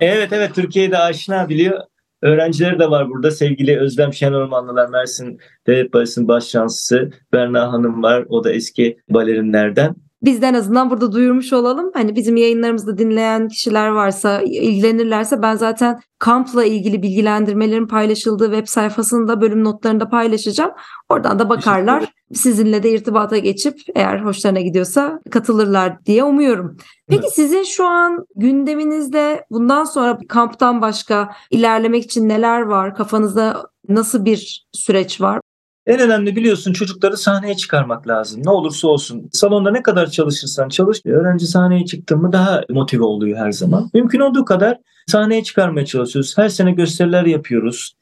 Evet 0.00 0.32
evet 0.32 0.54
Türkiye'de 0.54 0.98
aşina 0.98 1.48
biliyor. 1.48 1.80
Öğrencileri 2.26 2.78
de 2.78 2.90
var 2.90 3.10
burada. 3.10 3.30
Sevgili 3.30 3.78
Özlem 3.78 4.12
Şenormanlılar 4.12 4.88
Mersin 4.88 5.38
Devlet 5.66 5.92
Balesi'nin 5.92 6.28
baş 6.28 6.44
şanslısı 6.44 7.10
Berna 7.32 7.72
Hanım 7.72 8.02
var. 8.02 8.24
O 8.28 8.44
da 8.44 8.52
eski 8.52 8.98
balerinlerden. 9.08 10.05
Biz 10.26 10.42
de 10.42 10.46
en 10.46 10.54
azından 10.54 10.90
burada 10.90 11.12
duyurmuş 11.12 11.52
olalım. 11.52 11.90
Hani 11.94 12.16
bizim 12.16 12.36
yayınlarımızda 12.36 12.98
dinleyen 12.98 13.48
kişiler 13.48 13.88
varsa, 13.88 14.42
ilgilenirlerse 14.42 15.42
ben 15.42 15.56
zaten 15.56 16.00
kampla 16.18 16.64
ilgili 16.64 17.02
bilgilendirmelerin 17.02 17.86
paylaşıldığı 17.86 18.44
web 18.44 18.66
sayfasını 18.66 19.28
da 19.28 19.40
bölüm 19.40 19.64
notlarında 19.64 20.08
paylaşacağım. 20.08 20.70
Oradan 21.08 21.38
da 21.38 21.48
bakarlar. 21.48 22.04
Sizinle 22.34 22.82
de 22.82 22.90
irtibata 22.90 23.38
geçip 23.38 23.78
eğer 23.94 24.18
hoşlarına 24.20 24.60
gidiyorsa 24.60 25.20
katılırlar 25.30 26.04
diye 26.06 26.24
umuyorum. 26.24 26.76
Peki 27.08 27.20
evet. 27.22 27.34
sizin 27.34 27.62
şu 27.62 27.86
an 27.86 28.26
gündeminizde 28.36 29.46
bundan 29.50 29.84
sonra 29.84 30.18
kamptan 30.28 30.82
başka 30.82 31.30
ilerlemek 31.50 32.04
için 32.04 32.28
neler 32.28 32.60
var? 32.60 32.94
Kafanızda 32.94 33.66
nasıl 33.88 34.24
bir 34.24 34.66
süreç 34.72 35.20
var? 35.20 35.40
En 35.86 36.00
önemli 36.00 36.36
biliyorsun 36.36 36.72
çocukları 36.72 37.16
sahneye 37.16 37.56
çıkarmak 37.56 38.08
lazım. 38.08 38.42
Ne 38.44 38.50
olursa 38.50 38.88
olsun. 38.88 39.28
Salonda 39.32 39.70
ne 39.70 39.82
kadar 39.82 40.10
çalışırsan 40.10 40.68
çalış. 40.68 41.00
Öğrenci 41.06 41.46
sahneye 41.46 41.84
çıktı 41.84 42.16
mı 42.16 42.32
daha 42.32 42.62
motive 42.70 43.04
oluyor 43.04 43.38
her 43.38 43.52
zaman. 43.52 43.90
Mümkün 43.94 44.20
olduğu 44.20 44.44
kadar 44.44 44.78
sahneye 45.06 45.42
çıkarmaya 45.42 45.86
çalışıyoruz. 45.86 46.38
Her 46.38 46.48
sene 46.48 46.72
gösteriler 46.72 47.24
yapıyoruz. 47.24 47.94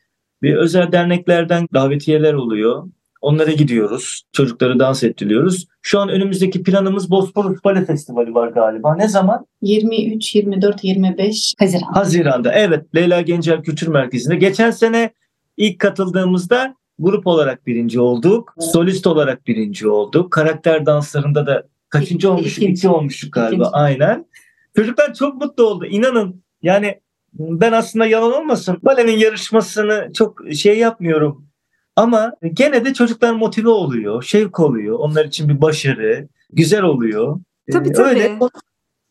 Bir 0.42 0.54
özel 0.54 0.92
derneklerden 0.92 1.68
davetiyeler 1.74 2.34
oluyor. 2.34 2.84
Onlara 3.20 3.50
gidiyoruz. 3.50 4.22
Çocukları 4.32 4.78
dans 4.78 5.02
ettiriyoruz. 5.04 5.66
Şu 5.82 6.00
an 6.00 6.08
önümüzdeki 6.08 6.62
planımız 6.62 7.10
Bosporus 7.10 7.64
Bale 7.64 7.84
Festivali 7.84 8.34
var 8.34 8.48
galiba. 8.48 8.96
Ne 8.96 9.08
zaman? 9.08 9.46
23, 9.62 10.34
24, 10.34 10.84
25 10.84 11.54
Haziran. 11.58 11.92
Haziran'da. 11.92 12.52
Evet. 12.52 12.94
Leyla 12.94 13.20
Gencer 13.20 13.62
Kültür 13.62 13.88
Merkezi'nde. 13.88 14.36
Geçen 14.36 14.70
sene 14.70 15.12
ilk 15.56 15.78
katıldığımızda 15.78 16.74
grup 16.98 17.26
olarak 17.26 17.66
birinci 17.66 18.00
olduk. 18.00 18.54
Solist 18.60 19.06
olarak 19.06 19.46
birinci 19.46 19.88
olduk. 19.88 20.32
Karakter 20.32 20.86
danslarında 20.86 21.46
da 21.46 21.68
kaçıncı 21.88 22.30
olmuştuk? 22.30 22.62
İkinci, 22.62 22.78
İki 22.78 22.88
olmuştuk 22.88 23.32
galiba. 23.32 23.62
İkinci. 23.62 23.76
Aynen. 23.76 24.26
Çocuklar 24.76 25.14
çok 25.14 25.34
mutlu 25.34 25.64
oldu. 25.64 25.86
İnanın 25.86 26.42
yani 26.62 27.00
ben 27.32 27.72
aslında 27.72 28.06
yalan 28.06 28.32
olmasın 28.32 28.78
balenin 28.82 29.18
yarışmasını 29.18 30.12
çok 30.14 30.40
şey 30.54 30.78
yapmıyorum. 30.78 31.46
Ama 31.96 32.32
gene 32.52 32.84
de 32.84 32.94
çocuklar 32.94 33.32
motive 33.32 33.68
oluyor, 33.68 34.22
şevk 34.22 34.60
oluyor. 34.60 34.98
Onlar 34.98 35.24
için 35.24 35.48
bir 35.48 35.60
başarı, 35.60 36.28
güzel 36.50 36.82
oluyor. 36.82 37.40
Tabii 37.72 37.88
ee, 37.88 37.92
tabii. 37.92 38.08
Öyle. 38.08 38.38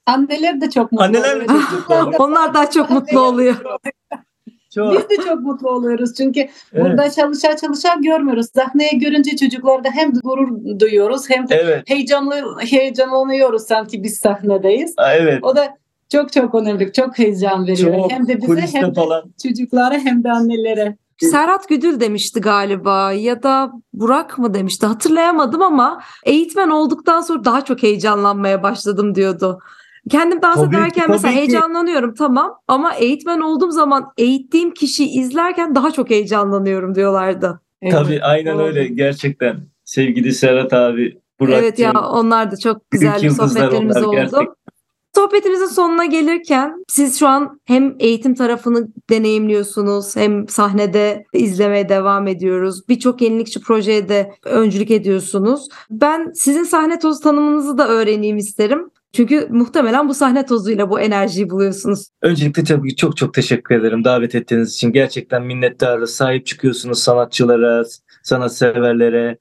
Anneler 0.05 0.61
de 0.61 0.69
çok 0.69 0.91
mutlu 0.91 1.05
Anneler 1.05 1.41
de 1.41 1.45
çok 1.47 1.71
mutlu 1.71 1.95
oluyor. 2.01 2.19
Onlar 2.19 2.53
daha 2.53 2.69
çok 2.69 2.89
mutlu 2.89 3.19
oluyor. 3.19 3.55
Çok. 4.75 4.93
Biz 4.93 5.09
de 5.09 5.23
çok 5.23 5.39
mutlu 5.39 5.69
oluyoruz 5.69 6.13
çünkü 6.17 6.39
evet. 6.39 6.51
burada 6.85 7.09
çalışa 7.09 7.55
çalışa 7.57 7.95
görmüyoruz. 8.03 8.47
Sahneye 8.55 8.91
görünce 8.93 9.35
çocuklarda 9.35 9.89
hem 9.89 10.11
gurur 10.11 10.79
duyuyoruz 10.79 11.29
hem 11.29 11.49
de 11.49 11.55
evet. 11.55 11.89
heyecanlı 11.89 12.35
heyecanlanıyoruz 12.59 13.63
sanki 13.63 14.03
biz 14.03 14.17
sahnedeyiz. 14.17 14.95
evet. 15.13 15.43
O 15.43 15.55
da 15.55 15.77
çok 16.11 16.33
çok 16.33 16.55
önemli, 16.55 16.91
çok 16.91 17.19
heyecan 17.19 17.67
veriyor. 17.67 17.95
Çok, 17.95 18.11
hem 18.11 18.27
de 18.27 18.41
bize 18.41 18.79
hem 18.79 18.89
de 18.89 18.93
falan. 18.93 19.23
çocuklara 19.43 19.97
hem 19.97 20.23
de 20.23 20.31
annelere. 20.31 20.97
Serhat 21.21 21.69
Güdül 21.69 21.99
demişti 21.99 22.41
galiba 22.41 23.11
ya 23.11 23.43
da 23.43 23.71
Burak 23.93 24.37
mı 24.37 24.53
demişti 24.53 24.85
hatırlayamadım 24.85 25.61
ama 25.61 26.01
eğitmen 26.25 26.69
olduktan 26.69 27.21
sonra 27.21 27.45
daha 27.45 27.65
çok 27.65 27.83
heyecanlanmaya 27.83 28.63
başladım 28.63 29.15
diyordu. 29.15 29.59
Kendim 30.09 30.41
dans 30.41 30.55
tabii 30.55 30.75
ederken 30.75 31.05
ki, 31.05 31.11
mesela 31.11 31.33
ki. 31.33 31.37
heyecanlanıyorum 31.39 32.13
tamam 32.13 32.59
ama 32.67 32.93
eğitmen 32.93 33.39
olduğum 33.39 33.71
zaman 33.71 34.13
eğittiğim 34.17 34.73
kişiyi 34.73 35.09
izlerken 35.19 35.75
daha 35.75 35.91
çok 35.91 36.09
heyecanlanıyorum 36.09 36.95
diyorlardı. 36.95 37.61
Evet, 37.81 37.93
tabii 37.93 38.21
aynen 38.21 38.57
doğru. 38.57 38.63
öyle 38.63 38.87
gerçekten. 38.87 39.57
Sevgili 39.85 40.33
Serhat 40.33 40.73
abi, 40.73 41.17
Burak 41.39 41.59
Evet 41.59 41.79
ya 41.79 41.93
onlar 42.11 42.51
da 42.51 42.57
çok 42.57 42.91
güzel 42.91 43.21
bir 43.23 43.29
sohbetlerimiz 43.29 43.97
oldu. 43.97 44.11
Gerçekten. 44.11 44.47
Sohbetimizin 45.15 45.65
sonuna 45.65 46.05
gelirken 46.05 46.83
siz 46.87 47.19
şu 47.19 47.27
an 47.27 47.59
hem 47.65 47.95
eğitim 47.99 48.35
tarafını 48.35 48.87
deneyimliyorsunuz 49.09 50.15
hem 50.15 50.47
sahnede 50.47 51.25
izlemeye 51.33 51.89
devam 51.89 52.27
ediyoruz. 52.27 52.89
Birçok 52.89 53.21
yenilikçi 53.21 53.61
projeye 53.61 54.09
de 54.09 54.31
öncülük 54.45 54.91
ediyorsunuz. 54.91 55.67
Ben 55.91 56.31
sizin 56.35 56.63
sahne 56.63 56.99
toz 56.99 57.19
tanımınızı 57.19 57.77
da 57.77 57.87
öğreneyim 57.87 58.37
isterim. 58.37 58.89
Çünkü 59.13 59.47
muhtemelen 59.51 60.09
bu 60.09 60.13
sahne 60.13 60.45
tozuyla 60.45 60.89
bu 60.89 60.99
enerjiyi 60.99 61.49
buluyorsunuz. 61.49 62.07
Öncelikle 62.21 62.63
tabii 62.63 62.89
ki 62.89 62.95
çok 62.95 63.17
çok 63.17 63.33
teşekkür 63.33 63.75
ederim 63.75 64.03
davet 64.03 64.35
ettiğiniz 64.35 64.73
için. 64.73 64.91
Gerçekten 64.91 65.43
minnettarız. 65.43 66.15
Sahip 66.15 66.45
çıkıyorsunuz 66.45 66.99
sanatçılara, 66.99 67.83
sanatseverlere. 68.23 69.37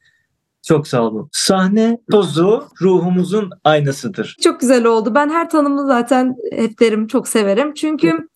Çok 0.63 0.89
sağ 0.89 1.03
olun. 1.03 1.29
Sahne 1.33 1.99
tozu 2.11 2.69
ruhumuzun 2.81 3.51
aynasıdır. 3.65 4.37
Çok 4.43 4.61
güzel 4.61 4.85
oldu. 4.85 5.15
Ben 5.15 5.31
her 5.31 5.51
tanımı 5.51 5.87
zaten 5.87 6.37
hep 6.53 6.81
derim 6.81 7.07
çok 7.07 7.29
severim. 7.29 7.75
Çünkü 7.75 8.29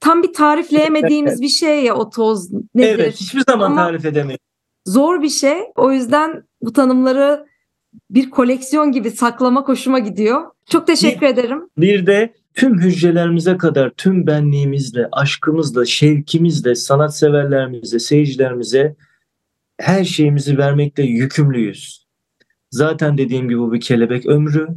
tam 0.00 0.22
bir 0.22 0.32
tarifleyemediğimiz 0.32 1.42
bir 1.42 1.48
şey 1.48 1.84
ya 1.84 1.94
o 1.94 2.10
toz 2.10 2.52
nedir? 2.74 2.98
Evet 2.98 3.14
hiçbir 3.16 3.42
zaman 3.48 3.66
Ama 3.66 3.84
tarif 3.84 4.04
edemeyiz. 4.04 4.38
Zor 4.86 5.22
bir 5.22 5.28
şey. 5.28 5.58
O 5.76 5.92
yüzden 5.92 6.42
bu 6.62 6.72
tanımları 6.72 7.46
bir 8.10 8.30
koleksiyon 8.30 8.92
gibi 8.92 9.10
saklama 9.10 9.62
hoşuma 9.62 9.98
gidiyor. 9.98 10.42
Çok 10.70 10.86
teşekkür 10.86 11.20
bir, 11.20 11.26
ederim. 11.26 11.68
Bir 11.78 12.06
de 12.06 12.34
tüm 12.54 12.80
hücrelerimize 12.80 13.56
kadar 13.56 13.90
tüm 13.90 14.26
benliğimizle, 14.26 15.08
aşkımızla, 15.12 15.84
şevkimizle, 15.84 16.74
sanatseverlerimize, 16.74 17.98
seyircilerimize 17.98 18.96
her 19.80 20.04
şeyimizi 20.04 20.58
vermekle 20.58 21.02
yükümlüyüz. 21.02 22.06
Zaten 22.70 23.18
dediğim 23.18 23.48
gibi 23.48 23.58
bu 23.58 23.72
bir 23.72 23.80
kelebek 23.80 24.26
ömrü. 24.26 24.68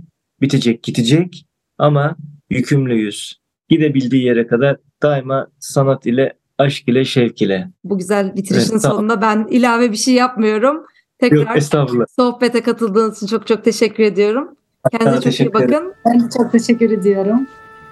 Bitecek 0.41 0.83
gidecek 0.83 1.45
ama 1.77 2.15
yükümlüyüz. 2.49 3.39
Gidebildiği 3.69 4.23
yere 4.23 4.47
kadar 4.47 4.77
daima 5.01 5.47
sanat 5.59 6.05
ile, 6.05 6.33
aşk 6.57 6.89
ile, 6.89 7.05
şevk 7.05 7.41
ile. 7.41 7.71
Bu 7.83 7.97
güzel 7.97 8.35
bitirişin 8.35 8.71
evet, 8.71 8.81
sonunda 8.81 9.21
ben 9.21 9.47
ilave 9.49 9.91
bir 9.91 9.97
şey 9.97 10.13
yapmıyorum. 10.13 10.85
Tekrar 11.19 11.55
Yok, 11.93 12.09
sohbete 12.15 12.61
katıldığınız 12.61 13.17
için 13.17 13.27
çok 13.27 13.47
çok 13.47 13.63
teşekkür 13.63 14.03
ediyorum. 14.03 14.55
Kendinize 14.91 15.31
çok 15.31 15.39
iyi 15.39 15.53
bakın. 15.53 15.93
Ben 16.05 16.19
de 16.19 16.29
çok 16.37 16.51
teşekkür 16.51 16.91
ediyorum. 16.91 17.47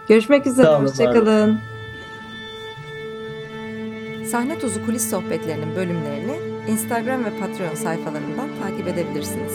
Görüşmek 0.10 0.48
üzere. 0.48 0.68
Hoşçakalın. 0.68 1.58
Sahne 4.32 4.60
Tozu 4.60 4.86
Kulis 4.86 5.10
Sohbetlerinin 5.10 5.76
bölümlerini 5.76 6.38
Instagram 6.68 7.26
ve 7.26 7.30
Patreon 7.40 7.76
sayfalarından 7.76 8.50
takip 8.62 8.88
edebilirsiniz. 8.88 9.54